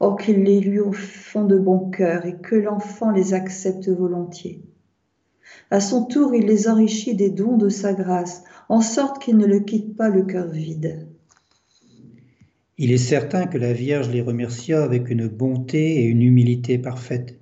Or 0.00 0.16
qu'ils 0.16 0.42
les 0.42 0.60
lui 0.60 0.80
font 0.92 1.44
de 1.44 1.58
bon 1.58 1.90
cœur 1.90 2.26
et 2.26 2.36
que 2.36 2.56
l'enfant 2.56 3.10
les 3.10 3.34
accepte 3.34 3.88
volontiers. 3.88 4.62
À 5.70 5.80
son 5.80 6.04
tour, 6.04 6.34
il 6.34 6.46
les 6.46 6.68
enrichit 6.68 7.14
des 7.14 7.30
dons 7.30 7.56
de 7.56 7.68
sa 7.68 7.92
grâce, 7.92 8.42
en 8.68 8.80
sorte 8.80 9.22
qu'ils 9.22 9.36
ne 9.36 9.46
le 9.46 9.60
quittent 9.60 9.96
pas 9.96 10.08
le 10.08 10.22
cœur 10.22 10.48
vide. 10.48 11.06
Il 12.78 12.92
est 12.92 12.98
certain 12.98 13.46
que 13.46 13.58
la 13.58 13.74
Vierge 13.74 14.08
les 14.08 14.22
remercia 14.22 14.82
avec 14.82 15.10
une 15.10 15.28
bonté 15.28 16.00
et 16.00 16.04
une 16.04 16.22
humilité 16.22 16.78
parfaite. 16.78 17.38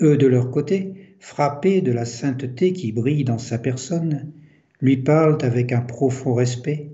Eux, 0.00 0.16
de 0.16 0.26
leur 0.26 0.50
côté, 0.50 1.16
frappés 1.18 1.80
de 1.80 1.90
la 1.90 2.04
sainteté 2.04 2.72
qui 2.72 2.92
brille 2.92 3.24
dans 3.24 3.38
sa 3.38 3.58
personne, 3.58 4.30
lui 4.80 4.98
parlent 4.98 5.38
avec 5.42 5.72
un 5.72 5.80
profond 5.80 6.34
respect, 6.34 6.92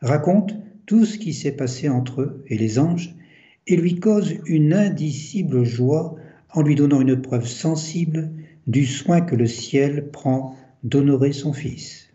racontent 0.00 0.54
tout 0.86 1.04
ce 1.04 1.18
qui 1.18 1.32
s'est 1.32 1.52
passé 1.52 1.88
entre 1.88 2.22
eux 2.22 2.44
et 2.48 2.58
les 2.58 2.78
anges, 2.78 3.14
et 3.68 3.76
lui 3.76 4.00
causent 4.00 4.34
une 4.46 4.72
indicible 4.72 5.62
joie 5.64 6.16
en 6.52 6.62
lui 6.62 6.74
donnant 6.74 7.02
une 7.02 7.20
preuve 7.20 7.46
sensible 7.46 8.30
du 8.66 8.86
soin 8.86 9.20
que 9.20 9.36
le 9.36 9.46
ciel 9.46 10.10
prend 10.10 10.56
d'honorer 10.82 11.32
son 11.32 11.52
Fils. 11.52 12.08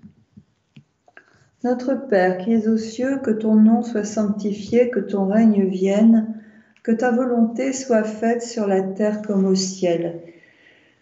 Notre 1.63 2.07
Père 2.09 2.39
qui 2.39 2.53
es 2.53 2.67
aux 2.67 2.77
cieux, 2.77 3.19
que 3.23 3.31
ton 3.31 3.55
nom 3.55 3.83
soit 3.83 4.03
sanctifié, 4.03 4.89
que 4.89 4.99
ton 4.99 5.27
règne 5.27 5.65
vienne, 5.69 6.35
que 6.81 6.91
ta 6.91 7.11
volonté 7.11 7.71
soit 7.71 8.03
faite 8.03 8.41
sur 8.41 8.67
la 8.67 8.81
terre 8.81 9.21
comme 9.21 9.45
au 9.45 9.55
ciel. 9.55 10.21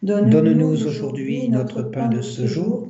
Donne-nous 0.04 0.86
aujourd'hui 0.86 1.50
notre 1.50 1.82
pain 1.82 2.10
de 2.10 2.22
ce 2.22 2.46
jour. 2.46 2.88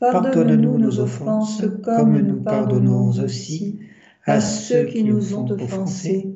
Pardonne-nous 0.00 0.78
nos 0.78 0.98
offenses 0.98 1.62
comme 1.84 2.20
nous 2.20 2.42
pardonnons 2.42 3.10
aussi 3.22 3.80
à 4.24 4.40
ceux 4.40 4.84
qui 4.84 5.04
nous 5.04 5.34
ont 5.34 5.50
offensés. 5.50 6.35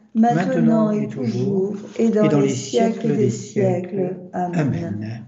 maintenant 0.15 0.91
et 0.91 1.07
toujours, 1.07 1.75
et 1.97 2.09
dans, 2.09 2.39
les 2.39 2.49
siècles 2.49 3.15
des 3.15 3.29
siècles. 3.29 4.17
Amen. 4.33 5.25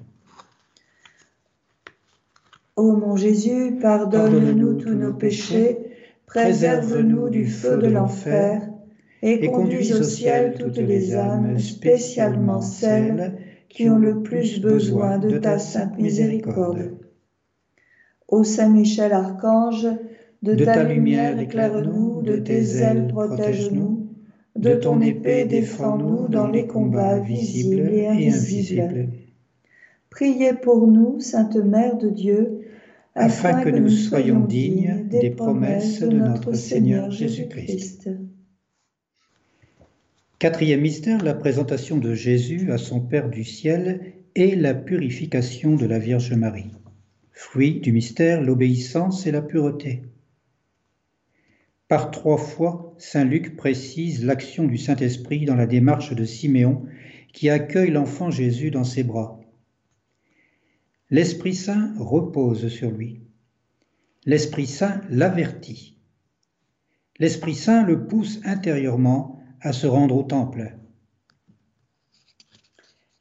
Ô 2.76 2.96
mon 2.96 3.16
Jésus, 3.16 3.78
pardonne-nous 3.82 4.74
tous 4.76 4.96
nos 4.96 5.14
péchés, 5.14 5.78
préserve-nous 6.26 7.30
du 7.30 7.46
feu 7.46 7.78
de 7.78 7.88
l'enfer, 7.88 8.68
et 9.22 9.48
conduis 9.52 9.94
au 9.94 10.04
ciel 10.04 10.56
toutes 10.60 10.78
les 10.78 11.16
âmes, 11.16 11.60
spécialement 11.60 12.62
celles 12.62 13.38
qui 13.70 13.90
ont 13.90 14.00
le 14.00 14.22
plus 14.22 14.60
besoin 14.60 15.18
de 15.18 15.38
ta 15.38 15.60
sainte 15.60 15.98
miséricorde. 15.98 16.98
Ô 18.28 18.44
Saint 18.44 18.70
Michel 18.70 19.14
Archange, 19.14 19.88
de, 20.42 20.66
ta, 20.66 20.84
lumière 20.84 21.40
éclaire-nous, 21.40 22.22
de 22.22 22.38
tes 22.38 22.78
ailes 22.78 23.08
protège-nous, 23.08 23.93
de 24.56 24.76
ton 24.76 25.02
épée 25.02 25.46
défends-nous 25.46 26.28
dans 26.28 26.48
les 26.48 26.68
combats 26.68 27.20
visibles 27.20 27.90
et 27.90 28.08
invisibles. 28.08 29.10
Priez 30.10 30.54
pour 30.54 30.88
nous, 30.88 31.20
Sainte 31.20 31.56
Mère 31.56 31.98
de 31.98 32.10
Dieu, 32.10 32.62
afin 33.16 33.64
que 33.64 33.70
nous 33.70 33.90
soyons 33.90 34.42
dignes 34.42 35.08
des 35.10 35.32
promesses 35.32 36.02
de 36.02 36.18
notre 36.18 36.54
Seigneur 36.54 37.10
Jésus-Christ. 37.12 38.10
Quatrième 40.40 40.82
mystère, 40.82 41.24
la 41.24 41.34
présentation 41.34 41.98
de 41.98 42.14
Jésus 42.14 42.72
à 42.72 42.78
son 42.78 43.00
Père 43.00 43.30
du 43.30 43.44
ciel 43.44 44.14
et 44.36 44.56
la 44.56 44.74
purification 44.74 45.76
de 45.76 45.86
la 45.86 46.00
Vierge 46.00 46.34
Marie. 46.34 46.72
Fruit 47.32 47.80
du 47.80 47.92
mystère, 47.92 48.42
l'obéissance 48.42 49.26
et 49.26 49.32
la 49.32 49.42
pureté. 49.42 50.04
Trois 51.98 52.38
fois, 52.38 52.96
Saint 52.98 53.24
Luc 53.24 53.56
précise 53.56 54.26
l'action 54.26 54.66
du 54.66 54.78
Saint-Esprit 54.78 55.46
dans 55.46 55.56
la 55.56 55.68
démarche 55.68 56.14
de 56.14 56.26
Siméon 56.26 56.86
qui 57.34 57.50
accueille 57.50 57.92
l'enfant 57.92 58.32
Jésus 58.32 58.72
dans 58.72 58.84
ses 58.84 59.04
bras. 59.04 59.40
L'Esprit 61.10 61.54
Saint 61.54 61.94
repose 62.00 62.68
sur 62.70 62.90
lui. 62.90 63.22
L'Esprit 64.26 64.66
Saint 64.66 65.02
l'avertit. 65.10 65.98
L'Esprit 67.20 67.56
Saint 67.56 67.86
le 67.86 68.08
pousse 68.08 68.40
intérieurement 68.44 69.40
à 69.62 69.74
se 69.74 69.86
rendre 69.86 70.16
au 70.16 70.24
temple. 70.24 70.78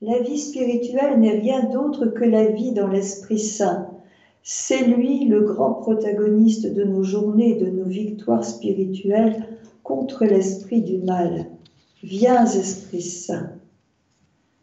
La 0.01 0.21
vie 0.23 0.39
spirituelle 0.39 1.21
n'est 1.21 1.39
rien 1.39 1.65
d'autre 1.65 2.07
que 2.07 2.25
la 2.25 2.47
vie 2.47 2.73
dans 2.73 2.89
l'Esprit 2.89 3.39
Saint. 3.39 3.92
C'est 4.43 4.87
lui 4.87 5.25
le 5.27 5.43
grand 5.43 5.75
protagoniste 5.75 6.73
de 6.73 6.83
nos 6.83 7.05
journées 7.05 7.57
et 7.57 7.65
de 7.65 7.71
nos 7.71 7.85
victoires 7.85 8.45
spirituelles 8.45 9.47
contre 9.85 10.25
l'esprit 10.25 10.83
du 10.83 10.99
mal. 10.99 11.47
Viens, 12.03 12.45
Esprit 12.45 13.03
Saint. 13.03 13.53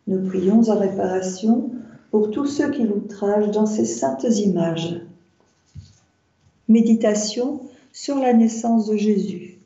Nous 0.08 0.28
prions 0.28 0.70
en 0.70 0.78
réparation 0.78 1.72
pour 2.12 2.32
tous 2.32 2.48
ceux 2.48 2.72
qui 2.72 2.84
l'outragent 2.84 3.52
dans 3.52 3.66
ces 3.66 3.86
saintes 3.86 4.26
images. 4.38 5.02
Méditation 6.68 7.62
sur 7.94 8.18
la 8.20 8.34
naissance 8.34 8.88
de 8.88 8.98
Jésus. 8.98 9.60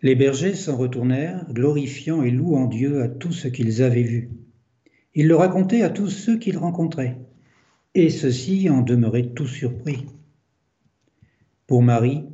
Les 0.00 0.14
bergers 0.14 0.54
s'en 0.54 0.76
retournèrent, 0.76 1.46
glorifiant 1.52 2.22
et 2.22 2.30
louant 2.30 2.66
Dieu 2.66 3.02
à 3.02 3.08
tout 3.08 3.32
ce 3.32 3.48
qu'ils 3.48 3.82
avaient 3.82 4.02
vu. 4.02 4.30
Ils 5.14 5.28
le 5.28 5.36
racontaient 5.36 5.82
à 5.82 5.90
tous 5.90 6.08
ceux 6.08 6.38
qu'ils 6.38 6.58
rencontraient, 6.58 7.18
et 7.94 8.10
ceux-ci 8.10 8.70
en 8.70 8.82
demeuraient 8.82 9.30
tout 9.34 9.46
surpris. 9.46 10.06
Pour 11.66 11.82
Marie, 11.82 12.24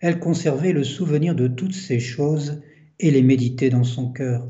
elle 0.00 0.18
conservait 0.18 0.72
le 0.72 0.84
souvenir 0.84 1.34
de 1.34 1.48
toutes 1.48 1.74
ces 1.74 2.00
choses 2.00 2.60
et 3.00 3.10
les 3.10 3.22
méditait 3.22 3.70
dans 3.70 3.84
son 3.84 4.10
cœur. 4.12 4.48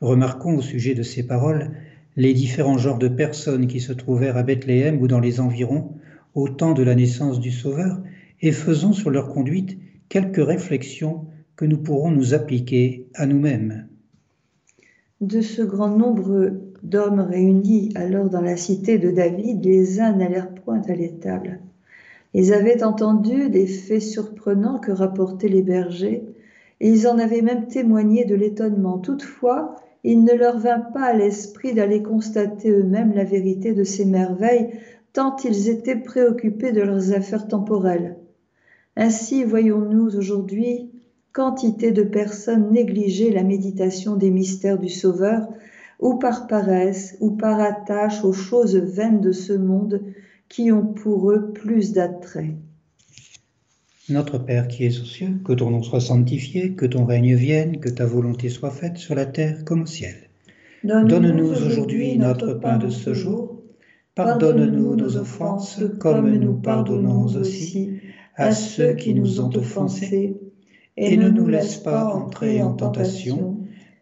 Remarquons 0.00 0.56
au 0.56 0.62
sujet 0.62 0.94
de 0.94 1.02
ces 1.02 1.26
paroles 1.26 1.72
les 2.16 2.34
différents 2.34 2.78
genres 2.78 2.98
de 2.98 3.08
personnes 3.08 3.66
qui 3.66 3.80
se 3.80 3.92
trouvèrent 3.92 4.36
à 4.36 4.42
Bethléem 4.42 5.00
ou 5.00 5.08
dans 5.08 5.20
les 5.20 5.40
environs 5.40 5.96
au 6.34 6.48
temps 6.48 6.74
de 6.74 6.82
la 6.82 6.94
naissance 6.94 7.40
du 7.40 7.50
Sauveur 7.50 8.02
et 8.40 8.52
faisons 8.52 8.92
sur 8.92 9.10
leur 9.10 9.28
conduite 9.28 9.78
quelques 10.08 10.44
réflexions 10.44 11.26
que 11.56 11.64
nous 11.64 11.78
pourrons 11.78 12.10
nous 12.10 12.34
appliquer 12.34 13.08
à 13.14 13.26
nous-mêmes. 13.26 13.88
De 15.20 15.40
ce 15.40 15.62
grand 15.62 15.96
nombre 15.96 16.52
d'hommes 16.84 17.20
réunis 17.20 17.90
alors 17.96 18.28
dans 18.28 18.40
la 18.40 18.56
cité 18.56 18.98
de 18.98 19.10
David, 19.10 19.64
les 19.64 20.00
uns 20.00 20.12
n'allèrent 20.12 20.54
point 20.54 20.82
à 20.88 20.94
l'étable. 20.94 21.60
Ils 22.34 22.52
avaient 22.52 22.84
entendu 22.84 23.48
des 23.48 23.66
faits 23.66 24.02
surprenants 24.02 24.78
que 24.78 24.92
rapportaient 24.92 25.48
les 25.48 25.62
bergers, 25.62 26.24
et 26.80 26.88
ils 26.90 27.08
en 27.08 27.18
avaient 27.18 27.42
même 27.42 27.66
témoigné 27.66 28.24
de 28.24 28.34
l'étonnement. 28.34 28.98
Toutefois, 28.98 29.76
il 30.02 30.24
ne 30.24 30.34
leur 30.34 30.58
vint 30.58 30.80
pas 30.80 31.04
à 31.04 31.14
l'esprit 31.14 31.72
d'aller 31.72 32.02
constater 32.02 32.70
eux-mêmes 32.70 33.14
la 33.14 33.24
vérité 33.24 33.72
de 33.72 33.84
ces 33.84 34.04
merveilles, 34.04 34.68
tant 35.12 35.36
ils 35.44 35.68
étaient 35.68 35.96
préoccupés 35.96 36.72
de 36.72 36.82
leurs 36.82 37.12
affaires 37.12 37.48
temporelles. 37.48 38.16
Ainsi 38.96 39.44
voyons-nous 39.44 40.16
aujourd'hui 40.16 40.90
quantité 41.32 41.90
de 41.90 42.02
personnes 42.02 42.70
négliger 42.70 43.30
la 43.30 43.42
méditation 43.42 44.14
des 44.14 44.30
mystères 44.30 44.78
du 44.78 44.88
Sauveur, 44.88 45.48
ou 46.00 46.18
par 46.18 46.46
paresse, 46.46 47.16
ou 47.20 47.32
par 47.32 47.60
attache 47.60 48.24
aux 48.24 48.32
choses 48.32 48.76
vaines 48.76 49.20
de 49.20 49.32
ce 49.32 49.52
monde, 49.52 50.02
qui 50.48 50.70
ont 50.72 50.86
pour 50.86 51.30
eux 51.30 51.52
plus 51.52 51.92
d'attrait. 51.92 52.54
Notre 54.10 54.36
Père 54.36 54.68
qui 54.68 54.84
es 54.84 55.00
aux 55.00 55.04
cieux, 55.04 55.40
que 55.44 55.54
ton 55.54 55.70
nom 55.70 55.82
soit 55.82 56.00
sanctifié, 56.00 56.74
que 56.74 56.84
ton 56.84 57.06
règne 57.06 57.34
vienne, 57.34 57.80
que 57.80 57.88
ta 57.88 58.04
volonté 58.04 58.50
soit 58.50 58.70
faite 58.70 58.98
sur 58.98 59.14
la 59.14 59.24
terre 59.24 59.64
comme 59.64 59.82
au 59.82 59.86
ciel. 59.86 60.28
Donne-nous 60.84 61.48
aujourd'hui 61.48 62.18
notre 62.18 62.52
pain 62.52 62.76
de 62.76 62.90
ce 62.90 63.14
jour. 63.14 63.62
Pardonne-nous 64.14 64.96
nos 64.96 65.16
offenses 65.16 65.82
comme 65.98 66.30
nous 66.36 66.52
pardonnons 66.52 67.24
aussi 67.24 67.98
à 68.36 68.52
ceux 68.52 68.92
qui 68.92 69.14
nous 69.14 69.40
ont 69.40 69.50
offensés. 69.56 70.36
Et 70.98 71.16
ne 71.16 71.30
nous 71.30 71.48
laisse 71.48 71.76
pas 71.78 72.04
entrer 72.04 72.62
en 72.62 72.74
tentation, 72.74 73.63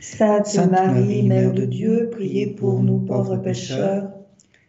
Sainte, 0.00 0.70
Marie, 0.70 1.22
Mère 1.22 1.52
de 1.52 1.64
Dieu, 1.64 2.08
priez 2.10 2.46
pour 2.46 2.82
nous 2.82 2.98
pauvres 2.98 3.36
pécheurs, 3.36 4.10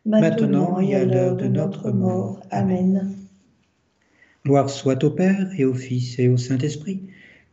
maintenant 0.05 0.79
et 0.79 0.95
à 0.95 1.05
l'heure 1.05 1.35
de 1.35 1.47
notre 1.47 1.91
mort. 1.91 2.39
Amen. 2.49 3.13
Gloire 4.45 4.69
soit 4.69 5.03
au 5.03 5.09
Père 5.09 5.49
et 5.57 5.65
au 5.65 5.73
Fils 5.73 6.17
et 6.19 6.29
au 6.29 6.37
Saint-Esprit, 6.37 7.01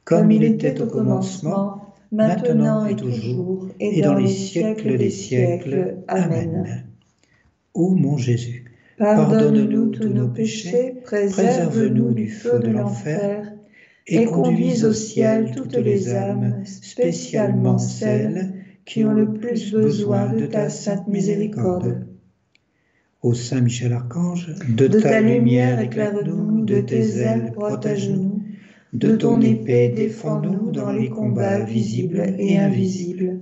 comme, 0.05 0.31
il 0.31 0.45
était 0.45 0.81
au 0.81 0.87
commencement 0.87 1.95
maintenant 2.13 2.87
et 2.87 2.95
toujours, 2.95 3.69
et 3.81 4.01
dans 4.01 4.15
les 4.15 4.29
siècles 4.29 4.97
des 4.97 5.11
siècles. 5.11 5.97
Amen. 6.07 6.85
Ô 7.75 7.95
mon 7.95 8.17
Jésus, 8.17 8.65
pardonne-nous 8.99 9.89
tous 9.89 10.09
nos 10.09 10.29
péchés, 10.29 10.95
préserve-nous 11.03 12.13
du 12.13 12.29
feu 12.29 12.61
de 12.61 12.69
l'enfer, 12.69 13.54
et 14.07 14.25
conduis 14.27 14.85
au 14.85 14.93
ciel 14.93 15.53
toutes 15.55 15.77
les 15.77 16.13
âmes, 16.13 16.63
spécialement 16.65 17.79
celles 17.79 18.65
qui 18.85 19.05
ont 19.05 19.15
le 19.15 19.33
plus 19.33 19.73
besoin 19.73 20.33
de 20.33 20.47
ta 20.47 20.69
sainte 20.69 21.09
miséricorde. 21.09 22.07
Ô 23.23 23.33
Saint 23.33 23.63
Michel 23.63 23.95
Archange, 23.95 24.55
de, 24.69 24.87
ta 24.87 25.23
lumière 25.23 25.81
éclaire-nous, 25.81 26.65
de 26.67 26.83
tes 26.83 27.19
ailes 27.21 27.53
protège-nous 27.53 28.43
De 28.93 29.17
ton 29.17 29.41
épée, 29.41 29.89
défends-nous 29.89 30.71
dans 30.71 30.93
les 30.93 31.09
combats 31.09 31.65
visibles 31.65 32.35
et 32.39 32.59
invisibles. 32.59 33.41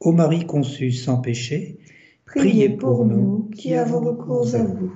Ô 0.00 0.12
Marie 0.12 0.46
conçue 0.46 0.92
sans 0.92 1.18
péché, 1.18 1.78
priez 2.24 2.70
pour 2.70 3.04
nous 3.04 3.50
qui 3.54 3.74
avons 3.74 4.00
recours 4.00 4.54
à 4.54 4.64
vous. 4.64 4.92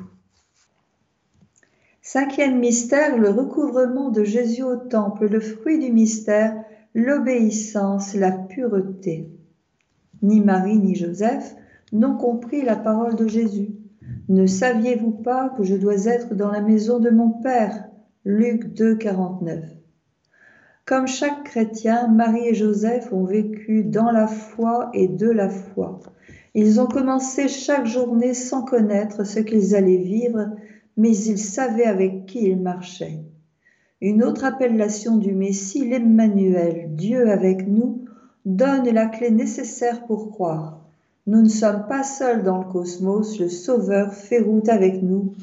Cinquième 2.06 2.58
mystère, 2.58 3.16
le 3.16 3.30
recouvrement 3.30 4.10
de 4.10 4.24
Jésus 4.24 4.62
au 4.62 4.76
temple, 4.76 5.26
le 5.26 5.40
fruit 5.40 5.78
du 5.78 5.90
mystère, 5.90 6.54
l'obéissance, 6.94 8.14
la 8.14 8.30
pureté. 8.30 9.30
Ni 10.20 10.42
Marie 10.42 10.76
ni 10.76 10.94
Joseph 10.94 11.56
n'ont 11.92 12.18
compris 12.18 12.60
la 12.60 12.76
parole 12.76 13.16
de 13.16 13.26
Jésus. 13.26 13.70
Ne 14.28 14.46
saviez-vous 14.46 15.12
pas 15.12 15.48
que 15.56 15.64
je 15.64 15.76
dois 15.76 16.04
être 16.04 16.34
dans 16.34 16.50
la 16.50 16.60
maison 16.60 16.98
de 16.98 17.08
mon 17.08 17.30
Père? 17.30 17.88
Luc 18.26 18.74
2, 18.74 18.96
49. 18.96 19.64
Comme 20.84 21.06
chaque 21.06 21.44
chrétien, 21.44 22.08
Marie 22.08 22.48
et 22.48 22.54
Joseph 22.54 23.14
ont 23.14 23.24
vécu 23.24 23.82
dans 23.82 24.10
la 24.10 24.26
foi 24.26 24.90
et 24.92 25.08
de 25.08 25.30
la 25.30 25.48
foi. 25.48 26.00
Ils 26.52 26.82
ont 26.82 26.86
commencé 26.86 27.48
chaque 27.48 27.86
journée 27.86 28.34
sans 28.34 28.62
connaître 28.62 29.24
ce 29.24 29.40
qu'ils 29.40 29.74
allaient 29.74 29.96
vivre, 29.96 30.50
mais 30.96 31.16
ils 31.16 31.38
savaient 31.38 31.86
avec 31.86 32.26
qui 32.26 32.44
ils 32.44 32.60
marchaient. 32.60 33.20
Une 34.00 34.22
autre 34.22 34.44
appellation 34.44 35.16
du 35.16 35.32
Messie, 35.32 35.88
l'Emmanuel, 35.88 36.90
Dieu 36.90 37.30
avec 37.30 37.66
nous, 37.66 38.04
donne 38.44 38.88
la 38.90 39.06
clé 39.06 39.30
nécessaire 39.30 40.04
pour 40.06 40.30
croire. 40.30 40.84
Nous 41.26 41.40
ne 41.40 41.48
sommes 41.48 41.86
pas 41.88 42.02
seuls 42.02 42.42
dans 42.42 42.58
le 42.58 42.70
cosmos, 42.70 43.38
le 43.38 43.48
Sauveur 43.48 44.12
fait 44.12 44.40
route 44.40 44.68
avec 44.68 45.02
nous. 45.02 45.34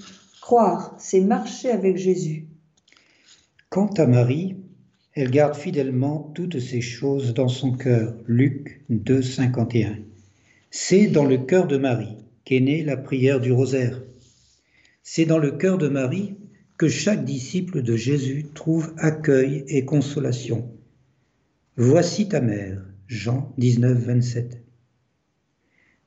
Croire, 0.42 0.96
c'est 1.00 1.22
marcher 1.22 1.72
avec 1.72 1.98
Jésus. 1.98 2.46
Quant 3.70 3.90
à 3.98 4.06
Marie, 4.06 4.58
elle 5.14 5.32
garde 5.32 5.56
fidèlement 5.56 6.32
toutes 6.36 6.60
ces 6.60 6.82
choses 6.82 7.34
dans 7.34 7.48
son 7.48 7.72
cœur. 7.72 8.14
Luc 8.28 8.82
2, 8.90 9.22
51. 9.22 9.98
C'est 10.70 11.08
dans 11.08 11.26
le 11.26 11.38
cœur 11.38 11.68
de 11.68 11.78
Marie 11.78 12.16
qu'est 12.46 12.60
née 12.60 12.84
la 12.84 12.98
prière 12.98 13.40
du 13.40 13.52
rosaire. 13.52 14.02
C'est 15.04 15.26
dans 15.26 15.40
le 15.40 15.52
cœur 15.52 15.78
de 15.78 15.88
Marie 15.88 16.38
que 16.78 16.88
chaque 16.88 17.26
disciple 17.26 17.82
de 17.82 17.96
Jésus 17.96 18.48
trouve 18.54 18.94
accueil 18.98 19.64
et 19.68 19.86
consolation. 19.86 20.72
Voici 21.78 22.28
ta 22.28 22.42
mère, 22.42 22.82
Jean 23.08 23.54
19, 23.58 23.98
27 23.98 24.62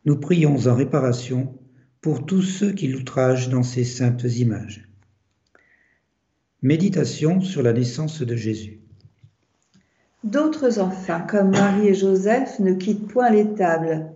nous 0.05 0.17
prions 0.17 0.57
en 0.67 0.75
réparation 0.75 1.55
pour 2.03 2.27
tous 2.27 2.43
ceux 2.43 2.73
qui 2.73 2.89
l'outragent 2.89 3.49
dans 3.49 3.63
ces 3.63 3.85
saintes 3.85 4.25
images. 4.25 4.87
Méditation 6.61 7.41
sur 7.41 7.63
la 7.63 7.73
naissance 7.73 8.21
de 8.21 8.37
Jésus. 8.37 8.81
D'autres 10.23 10.79
enfants, 10.79 11.23
comme 11.29 11.51
Marie 11.51 11.89
et 11.89 11.95
Joseph, 11.95 12.59
ne 12.59 12.75
quittent 12.75 13.09
point 13.09 13.31
les 13.31 13.55
tables. 13.55 14.13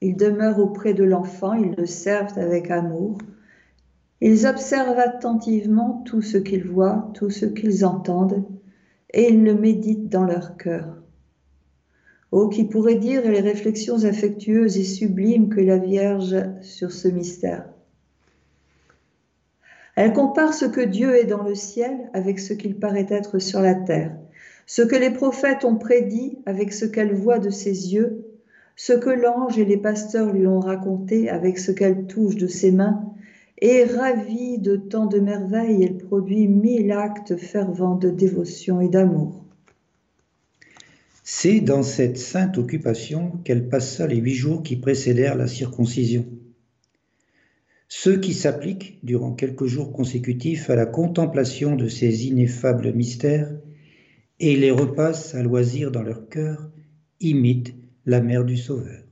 Ils 0.00 0.16
demeurent 0.16 0.58
auprès 0.58 0.94
de 0.94 1.04
l'enfant, 1.04 1.54
ils 1.54 1.74
le 1.76 1.86
servent 1.86 2.38
avec 2.38 2.70
amour. 2.70 3.18
Ils 4.20 4.46
observent 4.46 4.98
attentivement 4.98 6.02
tout 6.04 6.22
ce 6.22 6.38
qu'ils 6.38 6.64
voient, 6.64 7.10
tout 7.14 7.30
ce 7.30 7.46
qu'ils 7.46 7.84
entendent, 7.84 8.44
et 9.12 9.28
ils 9.28 9.44
le 9.44 9.54
méditent 9.54 10.08
dans 10.08 10.24
leur 10.24 10.56
cœur. 10.56 10.96
Oh, 12.30 12.48
qui 12.48 12.64
pourrait 12.64 12.96
dire 12.96 13.22
les 13.22 13.40
réflexions 13.40 14.04
affectueuses 14.04 14.76
et 14.76 14.84
sublimes 14.84 15.48
que 15.48 15.60
la 15.60 15.78
Vierge 15.78 16.36
sur 16.60 16.92
ce 16.92 17.08
mystère. 17.08 17.64
Elle 19.96 20.12
compare 20.12 20.52
ce 20.52 20.66
que 20.66 20.80
Dieu 20.80 21.16
est 21.16 21.24
dans 21.24 21.42
le 21.42 21.54
ciel 21.54 22.10
avec 22.12 22.38
ce 22.38 22.52
qu'il 22.52 22.78
paraît 22.78 23.06
être 23.08 23.38
sur 23.38 23.60
la 23.60 23.74
terre, 23.74 24.14
ce 24.66 24.82
que 24.82 24.94
les 24.94 25.10
prophètes 25.10 25.64
ont 25.64 25.76
prédit 25.76 26.38
avec 26.44 26.72
ce 26.72 26.84
qu'elle 26.84 27.14
voit 27.14 27.38
de 27.38 27.50
ses 27.50 27.94
yeux, 27.94 28.26
ce 28.76 28.92
que 28.92 29.10
l'ange 29.10 29.58
et 29.58 29.64
les 29.64 29.76
pasteurs 29.76 30.32
lui 30.32 30.46
ont 30.46 30.60
raconté 30.60 31.30
avec 31.30 31.58
ce 31.58 31.72
qu'elle 31.72 32.06
touche 32.06 32.36
de 32.36 32.46
ses 32.46 32.70
mains, 32.70 33.12
et 33.60 33.84
ravie 33.84 34.58
de 34.58 34.76
tant 34.76 35.06
de 35.06 35.18
merveilles, 35.18 35.82
elle 35.82 35.98
produit 35.98 36.46
mille 36.46 36.92
actes 36.92 37.36
fervents 37.36 37.96
de 37.96 38.10
dévotion 38.10 38.80
et 38.80 38.88
d'amour. 38.88 39.44
C'est 41.24 41.60
dans 41.60 41.82
cette 41.82 42.16
sainte 42.16 42.56
occupation 42.56 43.32
qu'elle 43.44 43.68
passa 43.68 44.06
les 44.06 44.16
huit 44.16 44.34
jours 44.34 44.62
qui 44.62 44.76
précédèrent 44.76 45.36
la 45.36 45.46
circoncision. 45.46 46.26
Ceux 47.88 48.18
qui 48.18 48.32
s'appliquent 48.32 48.98
durant 49.02 49.32
quelques 49.32 49.66
jours 49.66 49.92
consécutifs 49.92 50.70
à 50.70 50.76
la 50.76 50.86
contemplation 50.86 51.74
de 51.74 51.88
ces 51.88 52.26
ineffables 52.26 52.92
mystères 52.92 53.50
et 54.40 54.56
les 54.56 54.70
repassent 54.70 55.34
à 55.34 55.42
loisir 55.42 55.90
dans 55.90 56.02
leur 56.02 56.28
cœur 56.28 56.70
imitent 57.20 57.74
la 58.06 58.20
mère 58.20 58.44
du 58.44 58.56
Sauveur. 58.56 59.02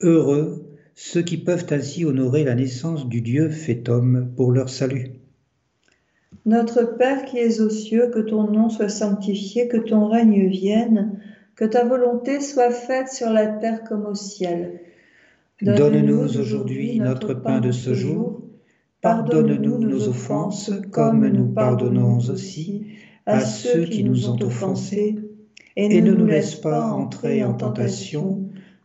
Heureux 0.00 0.67
ceux 1.00 1.22
qui 1.22 1.36
peuvent 1.36 1.66
ainsi 1.70 2.04
honorer 2.04 2.42
la 2.42 2.56
naissance 2.56 3.08
du 3.08 3.20
Dieu 3.20 3.50
fait 3.50 3.88
homme 3.88 4.32
pour 4.34 4.50
leur 4.50 4.68
salut. 4.68 5.12
Notre 6.44 6.82
Père 6.82 7.24
qui 7.24 7.38
es 7.38 7.60
aux 7.60 7.70
cieux, 7.70 8.10
que 8.12 8.18
ton 8.18 8.50
nom 8.50 8.68
soit 8.68 8.88
sanctifié, 8.88 9.68
que 9.68 9.76
ton 9.76 10.08
règne 10.08 10.48
vienne, 10.48 11.20
que 11.54 11.64
ta 11.64 11.84
volonté 11.84 12.40
soit 12.40 12.72
faite 12.72 13.10
sur 13.10 13.30
la 13.30 13.46
terre 13.46 13.84
comme 13.84 14.06
au 14.06 14.16
ciel. 14.16 14.80
Donne-nous 15.62 16.18
aujourd'hui 16.18 16.98
notre 16.98 17.32
pain 17.32 17.60
de 17.60 17.70
ce 17.70 17.94
jour. 17.94 18.42
Pardonne-nous 19.00 19.78
nos 19.78 20.08
offenses 20.08 20.72
comme 20.90 21.28
nous 21.28 21.46
pardonnons 21.46 22.18
aussi 22.28 22.86
à 23.24 23.38
ceux 23.38 23.84
qui 23.84 24.02
nous 24.02 24.28
ont 24.28 24.42
offensés. 24.42 25.14
Et 25.76 26.00
ne 26.00 26.12
nous 26.12 26.26
laisse 26.26 26.56
pas 26.56 26.90
entrer 26.90 27.44
en 27.44 27.54
tentation, 27.54 28.48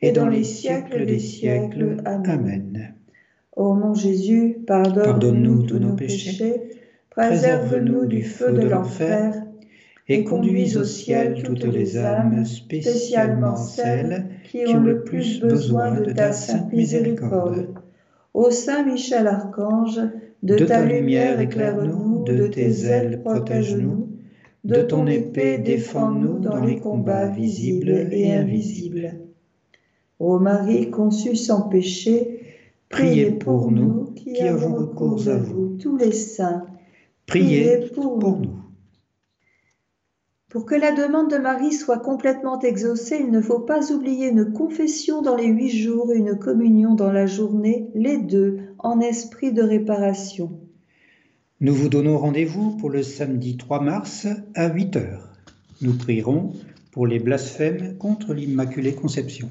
et 0.00 0.12
dans 0.12 0.28
les 0.28 0.44
siècles 0.44 1.06
des 1.06 1.18
siècles. 1.18 1.96
Amen. 2.04 2.94
Ô 3.56 3.74
mon 3.74 3.94
Jésus, 3.94 4.58
pardonne-nous 4.66 5.62
tous 5.62 5.78
nos 5.78 5.94
péchés, 5.94 6.54
préserve-nous 7.10 8.06
du 8.06 8.22
feu 8.22 8.52
de 8.52 8.66
l'enfer 8.66 9.34
et 10.08 10.24
conduis 10.24 10.76
au 10.76 10.84
ciel 10.84 11.42
toutes 11.44 11.64
les 11.64 11.96
âmes, 11.96 12.44
spécialement 12.44 13.56
celles 13.56 14.26
qui 14.44 14.66
ont 14.66 14.80
le 14.80 15.02
plus 15.02 15.40
besoin 15.40 16.00
de 16.00 16.12
ta 16.12 16.32
sainte 16.32 16.72
miséricorde. 16.72 17.68
Ô 18.34 18.50
Saint 18.50 18.84
Michel 18.84 19.28
Archange, 19.28 20.00
de, 20.42 20.58
ta 20.58 20.84
lumière 20.84 21.40
éclaire-nous, 21.40 22.24
de 22.24 22.48
tes 22.48 22.84
ailes 22.84 23.22
protège-nous, 23.22 24.08
de 24.64 24.82
ton 24.82 25.06
épée 25.06 25.58
défends-nous 25.58 26.38
dans 26.40 26.62
les 26.62 26.80
combats 26.80 27.28
visibles 27.28 28.08
et 28.10 28.32
invisibles. 28.32 29.20
Ô 30.26 30.38
Marie 30.38 30.90
conçue 30.90 31.36
sans 31.36 31.68
péché, 31.68 32.40
priez 32.88 33.30
pour 33.30 33.70
nous 33.70 34.06
qui 34.16 34.40
avons 34.40 34.74
recours 34.74 35.28
à 35.28 35.36
vous, 35.36 35.76
tous 35.78 35.98
les 35.98 36.12
saints. 36.12 36.64
Priez 37.26 37.90
pour 37.94 38.18
nous. 38.18 38.56
Pour 40.48 40.64
que 40.64 40.74
la 40.74 40.92
demande 40.92 41.30
de 41.30 41.36
Marie 41.36 41.74
soit 41.74 41.98
complètement 41.98 42.58
exaucée, 42.60 43.18
il 43.20 43.30
ne 43.30 43.42
faut 43.42 43.58
pas 43.58 43.92
oublier 43.92 44.28
une 44.28 44.50
confession 44.50 45.20
dans 45.20 45.36
les 45.36 45.48
huit 45.48 45.68
jours 45.68 46.10
et 46.10 46.16
une 46.16 46.38
communion 46.38 46.94
dans 46.94 47.12
la 47.12 47.26
journée, 47.26 47.90
les 47.94 48.16
deux 48.16 48.60
en 48.78 49.00
esprit 49.00 49.52
de 49.52 49.62
réparation. 49.62 50.58
Nous 51.60 51.74
vous 51.74 51.90
donnons 51.90 52.16
rendez-vous 52.16 52.70
pour 52.78 52.88
le 52.88 53.02
samedi 53.02 53.58
3 53.58 53.82
mars 53.82 54.26
à 54.54 54.72
8 54.72 54.96
heures. 54.96 55.28
Nous 55.82 55.92
prierons 55.92 56.54
pour 56.92 57.06
les 57.06 57.18
blasphèmes 57.18 57.98
contre 57.98 58.32
l'Immaculée 58.32 58.94
Conception. 58.94 59.50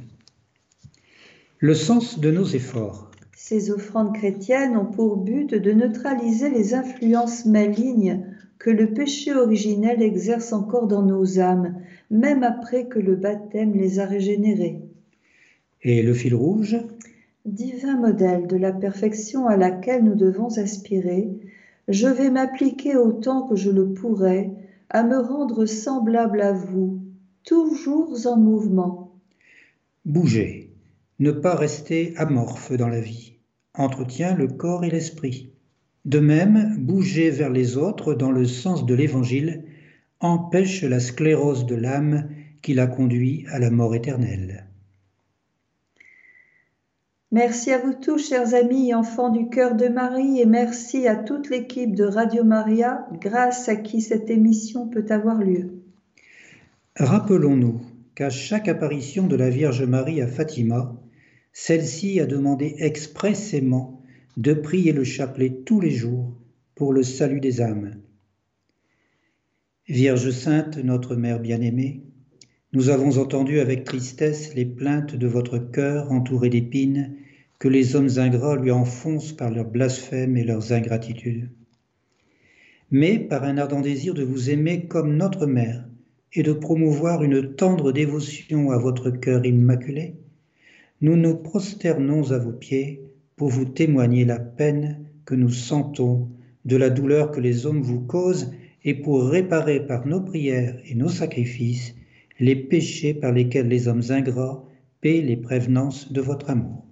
Le 1.64 1.76
sens 1.76 2.20
de 2.20 2.30
nos 2.30 2.44
efforts. 2.44 3.10
Ces 3.38 3.72
offrandes 3.72 4.14
chrétiennes 4.14 4.76
ont 4.76 4.84
pour 4.84 5.16
but 5.16 5.56
de 5.56 5.72
neutraliser 5.72 6.50
les 6.50 6.74
influences 6.74 7.46
malignes 7.46 8.26
que 8.60 8.70
le 8.70 8.94
péché 8.94 9.34
originel 9.34 10.02
exerce 10.02 10.52
encore 10.52 10.88
dans 10.88 11.04
nos 11.04 11.40
âmes, 11.40 11.76
même 12.12 12.44
après 12.44 12.88
que 12.90 13.00
le 13.00 13.16
baptême 13.16 13.78
les 13.78 14.00
a 14.00 14.06
régénérées. 14.06 14.82
Et 15.84 16.04
le 16.04 16.14
fil 16.14 16.36
rouge? 16.36 16.76
Divin 17.46 17.98
modèle 17.98 18.46
de 18.48 18.58
la 18.58 18.74
perfection 18.74 19.48
à 19.48 19.56
laquelle 19.56 20.04
nous 20.04 20.16
devons 20.16 20.58
aspirer, 20.58 21.30
je 21.88 22.10
vais 22.10 22.30
m'appliquer 22.30 22.98
autant 22.98 23.48
que 23.48 23.56
je 23.56 23.72
le 23.72 23.94
pourrai 23.94 24.52
à 24.90 25.04
me 25.04 25.18
rendre 25.18 25.66
semblable 25.66 26.42
à 26.42 26.52
vous, 26.52 27.00
toujours 27.46 28.18
en 28.28 28.36
mouvement. 28.36 29.14
Bouger, 30.04 30.63
ne 31.20 31.32
pas 31.32 31.56
rester 31.56 32.14
amorphe 32.18 32.74
dans 32.74 32.88
la 32.88 33.00
vie, 33.00 33.34
entretient 33.74 34.36
le 34.36 34.48
corps 34.48 34.84
et 34.84 34.90
l'esprit. 34.90 35.52
De 36.06 36.20
même, 36.20 36.76
bouger 36.80 37.30
vers 37.30 37.50
les 37.50 37.78
autres 37.78 38.14
dans 38.14 38.32
le 38.32 38.46
sens 38.46 38.86
de 38.86 38.94
l'Évangile 38.94 39.64
empêche 40.20 40.84
la 40.84 41.00
sclérose 41.00 41.66
de 41.66 41.76
l'âme 41.76 42.30
qui 42.62 42.74
la 42.74 42.88
conduit 42.88 43.46
à 43.52 43.60
la 43.60 43.70
mort 43.70 43.96
éternelle. 43.96 44.66
Merci 47.32 47.72
à 47.72 47.80
vous 47.80 47.94
tous, 47.94 48.30
chers 48.30 48.54
amis 48.54 48.90
et 48.90 48.94
enfants 48.94 49.30
du 49.30 49.50
cœur 49.50 49.76
de 49.76 49.88
Marie, 49.88 50.40
et 50.40 50.46
merci 50.46 51.08
à 51.08 51.16
toute 51.16 51.50
l'équipe 51.50 51.96
de 51.96 52.04
Radio 52.04 52.44
Maria, 52.44 53.08
grâce 53.20 53.68
à 53.70 53.76
qui 53.76 54.02
cette 54.02 54.30
émission 54.30 54.88
peut 54.88 55.06
avoir 55.10 55.40
lieu. 55.40 55.72
Rappelons-nous 56.96 57.82
qu'à 58.16 58.30
chaque 58.30 58.68
apparition 58.68 59.28
de 59.28 59.36
la 59.36 59.50
Vierge 59.50 59.84
Marie 59.84 60.22
à 60.22 60.28
Fatima, 60.28 60.96
celle-ci 61.52 62.20
a 62.20 62.26
demandé 62.26 62.76
expressément 62.80 64.02
de 64.38 64.54
prier 64.54 64.92
le 64.92 65.04
chapelet 65.04 65.62
tous 65.66 65.80
les 65.80 65.92
jours 65.92 66.36
pour 66.76 66.94
le 66.94 67.04
salut 67.04 67.40
des 67.40 67.62
âmes. 67.62 67.96
Vierge 69.88 70.32
sainte, 70.32 70.78
notre 70.78 71.16
Mère 71.16 71.40
bien-aimée, 71.40 72.04
nous 72.72 72.90
avons 72.90 73.18
entendu 73.18 73.60
avec 73.60 73.84
tristesse 73.84 74.56
les 74.56 74.66
plaintes 74.66 75.16
de 75.16 75.28
votre 75.28 75.60
cœur 75.60 76.12
entouré 76.12 76.50
d'épines 76.50 77.16
que 77.60 77.68
les 77.68 77.96
hommes 77.96 78.10
ingrats 78.18 78.56
lui 78.56 78.72
enfoncent 78.72 79.34
par 79.34 79.52
leurs 79.52 79.70
blasphèmes 79.70 80.38
et 80.38 80.44
leurs 80.44 80.74
ingratitudes. 80.74 81.50
Mais 82.90 83.20
par 83.20 83.44
un 83.44 83.58
ardent 83.58 83.82
désir 83.82 84.14
de 84.14 84.24
vous 84.24 84.50
aimer 84.50 84.88
comme 84.88 85.18
notre 85.18 85.46
Mère 85.46 85.88
et 86.36 86.44
de 86.44 86.54
promouvoir 86.54 87.24
une 87.24 87.56
tendre 87.56 87.92
dévotion 87.92 88.72
à 88.72 88.78
votre 88.78 89.12
cœur 89.12 89.46
immaculé, 89.46 90.16
nous 91.02 91.16
nous 91.16 91.36
prosternons 91.36 92.32
à 92.32 92.40
vos 92.40 92.52
pieds 92.52 93.04
pour 93.36 93.50
vous 93.50 93.66
témoigner 93.66 94.26
la 94.26 94.40
peine 94.40 95.06
que 95.26 95.36
nous 95.36 95.50
sentons 95.50 96.30
de 96.66 96.76
la 96.76 96.90
douleur 96.90 97.32
que 97.32 97.40
les 97.40 97.66
hommes 97.66 97.82
vous 97.82 98.00
causent 98.00 98.52
et 98.84 98.96
pour 98.96 99.24
réparer 99.26 99.86
par 99.86 100.08
nos 100.08 100.22
prières 100.22 100.78
et 100.86 100.96
nos 100.96 101.10
sacrifices 101.10 101.96
les 102.40 102.56
péchés 102.56 103.14
par 103.14 103.32
lesquels 103.32 103.68
les 103.68 103.88
hommes 103.88 104.04
ingrats 104.10 104.66
paient 105.02 105.22
les 105.22 105.38
prévenances 105.38 106.12
de 106.12 106.22
votre 106.22 106.50
amour. 106.50 106.84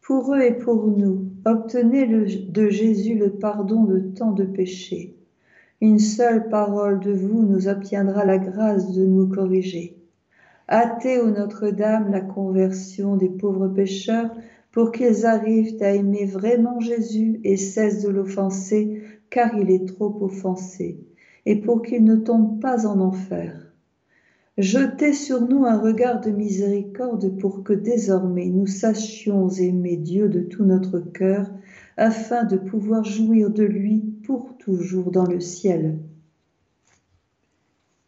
Pour 0.00 0.34
eux 0.34 0.40
et 0.40 0.54
pour 0.54 0.86
nous, 0.86 1.30
obtenez 1.44 2.06
de 2.06 2.70
Jésus 2.70 3.18
le 3.18 3.30
pardon 3.32 3.84
de 3.84 3.98
tant 3.98 4.32
de 4.32 4.44
péchés. 4.44 5.17
Une 5.80 6.00
seule 6.00 6.48
parole 6.48 6.98
de 6.98 7.12
vous 7.12 7.44
nous 7.44 7.68
obtiendra 7.68 8.24
la 8.24 8.38
grâce 8.38 8.92
de 8.92 9.06
nous 9.06 9.28
corriger. 9.28 9.96
Hâtez, 10.68 11.20
ô 11.20 11.30
Notre-Dame, 11.30 12.10
la 12.10 12.20
conversion 12.20 13.14
des 13.14 13.28
pauvres 13.28 13.68
pécheurs 13.68 14.34
pour 14.72 14.90
qu'ils 14.90 15.24
arrivent 15.24 15.80
à 15.80 15.92
aimer 15.92 16.26
vraiment 16.26 16.80
Jésus 16.80 17.40
et 17.44 17.56
cessent 17.56 18.02
de 18.02 18.08
l'offenser, 18.08 19.02
car 19.30 19.56
il 19.56 19.70
est 19.70 19.86
trop 19.86 20.18
offensé, 20.20 20.98
et 21.46 21.54
pour 21.60 21.82
qu'ils 21.82 22.04
ne 22.04 22.16
tombent 22.16 22.60
pas 22.60 22.84
en 22.84 22.98
enfer. 23.00 23.72
Jetez 24.58 25.12
sur 25.12 25.42
nous 25.42 25.64
un 25.64 25.78
regard 25.78 26.20
de 26.20 26.30
miséricorde 26.30 27.38
pour 27.38 27.62
que 27.62 27.72
désormais 27.72 28.46
nous 28.46 28.66
sachions 28.66 29.48
aimer 29.48 29.96
Dieu 29.96 30.28
de 30.28 30.40
tout 30.40 30.64
notre 30.64 30.98
cœur, 30.98 31.48
afin 31.98 32.44
de 32.44 32.56
pouvoir 32.56 33.04
jouir 33.04 33.50
de 33.50 33.64
lui 33.64 34.00
pour 34.24 34.56
toujours 34.56 35.10
dans 35.10 35.26
le 35.26 35.40
ciel. 35.40 35.98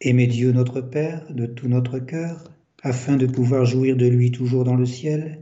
Aimez 0.01 0.29
Dieu 0.29 0.53
notre 0.53 0.81
Père 0.81 1.27
de 1.31 1.45
tout 1.45 1.69
notre 1.69 1.99
cœur, 1.99 2.45
afin 2.83 3.17
de 3.17 3.27
pouvoir 3.27 3.67
jouir 3.67 3.97
de 3.97 4.07
lui 4.07 4.31
toujours 4.31 4.65
dans 4.65 4.77
le 4.77 4.87
ciel 4.87 5.41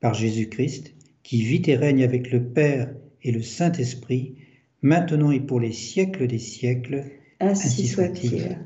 par 0.00 0.14
Jésus-Christ, 0.14 0.94
qui 1.24 1.42
vit 1.42 1.62
et 1.66 1.76
règne 1.76 2.04
avec 2.04 2.30
le 2.30 2.42
Père 2.42 2.94
et 3.22 3.32
le 3.32 3.42
Saint-Esprit, 3.42 4.36
maintenant 4.80 5.32
et 5.32 5.40
pour 5.40 5.60
les 5.60 5.72
siècles 5.72 6.28
des 6.28 6.38
siècles. 6.38 7.04
Ainsi 7.40 7.88
soit-il. 7.88 8.58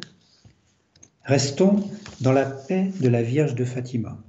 Restons 1.23 1.83
dans 2.21 2.33
la 2.33 2.45
paix 2.45 2.91
de 3.01 3.09
la 3.09 3.23
Vierge 3.23 3.55
de 3.55 3.65
Fatima. 3.65 4.23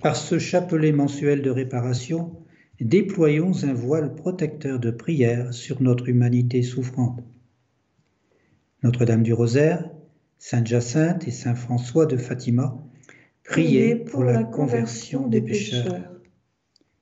Par 0.00 0.16
ce 0.16 0.38
chapelet 0.38 0.92
mensuel 0.92 1.42
de 1.42 1.50
réparation, 1.50 2.41
déployons 2.84 3.52
un 3.64 3.72
voile 3.72 4.14
protecteur 4.14 4.78
de 4.78 4.90
prière 4.90 5.52
sur 5.52 5.82
notre 5.82 6.08
humanité 6.08 6.62
souffrante. 6.62 7.22
Notre-Dame 8.82 9.22
du 9.22 9.32
Rosaire, 9.32 9.90
Sainte 10.38 10.66
Jacinthe 10.66 11.28
et 11.28 11.30
Saint 11.30 11.54
François 11.54 12.06
de 12.06 12.16
Fatima, 12.16 12.82
priez 13.44 13.96
pour 13.96 14.24
la 14.24 14.42
conversion 14.42 15.28
des 15.28 15.40
pécheurs. 15.40 16.10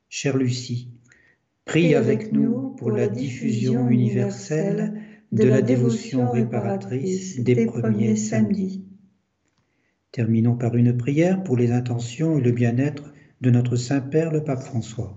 Chère 0.09 0.37
Lucie, 0.37 0.91
prie 1.65 1.95
avec 1.95 2.33
nous 2.33 2.71
pour 2.71 2.91
la 2.91 3.09
diffusion 3.09 3.89
universelle 3.89 5.01
de 5.33 5.45
la 5.45 5.63
dévotion 5.63 6.31
réparatrice 6.31 7.41
des 7.41 7.67
premiers 7.67 8.17
samedis. 8.17 8.85
Terminons 10.13 10.57
par 10.57 10.75
une 10.75 10.97
prière 10.97 11.43
pour 11.45 11.57
les 11.57 11.71
intentions 11.71 12.39
et 12.39 12.43
le 12.43 12.51
bien-être 12.51 13.13
de 13.41 13.51
notre 13.51 13.77
Saint-Père 13.77 14.33
le 14.33 14.43
Pape 14.43 14.63
François. 14.63 15.17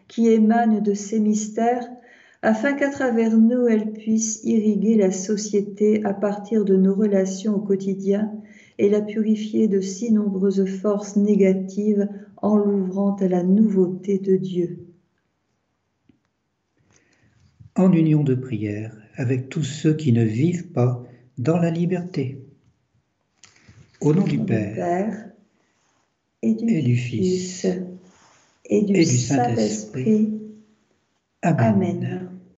qui 0.11 0.27
émane 0.27 0.83
de 0.83 0.93
ces 0.93 1.19
mystères, 1.19 1.87
afin 2.41 2.73
qu'à 2.73 2.89
travers 2.89 3.37
nous, 3.37 3.65
elle 3.65 3.93
puisse 3.93 4.43
irriguer 4.43 4.95
la 4.95 5.11
société 5.11 6.03
à 6.03 6.13
partir 6.13 6.65
de 6.65 6.75
nos 6.75 6.93
relations 6.93 7.55
au 7.55 7.59
quotidien 7.59 8.31
et 8.77 8.89
la 8.89 9.01
purifier 9.01 9.67
de 9.67 9.79
si 9.79 10.11
nombreuses 10.11 10.65
forces 10.65 11.15
négatives 11.15 12.09
en 12.41 12.57
l'ouvrant 12.57 13.15
à 13.15 13.27
la 13.27 13.41
nouveauté 13.41 14.19
de 14.19 14.35
Dieu 14.35 14.91
en 17.75 17.91
union 17.93 18.23
de 18.23 18.35
prière 18.35 18.95
avec 19.15 19.49
tous 19.49 19.63
ceux 19.63 19.93
qui 19.93 20.11
ne 20.11 20.23
vivent 20.23 20.71
pas 20.71 21.03
dans 21.37 21.57
la 21.57 21.69
liberté. 21.69 22.39
Au 24.01 24.13
nom 24.13 24.23
du 24.23 24.39
Père, 24.39 25.29
et, 26.41 26.53
du 26.53 26.95
Fils 26.95 27.67
et 28.71 28.83
du, 28.83 29.05
Saint-Esprit. 29.05 30.41
Amen. 31.43 32.30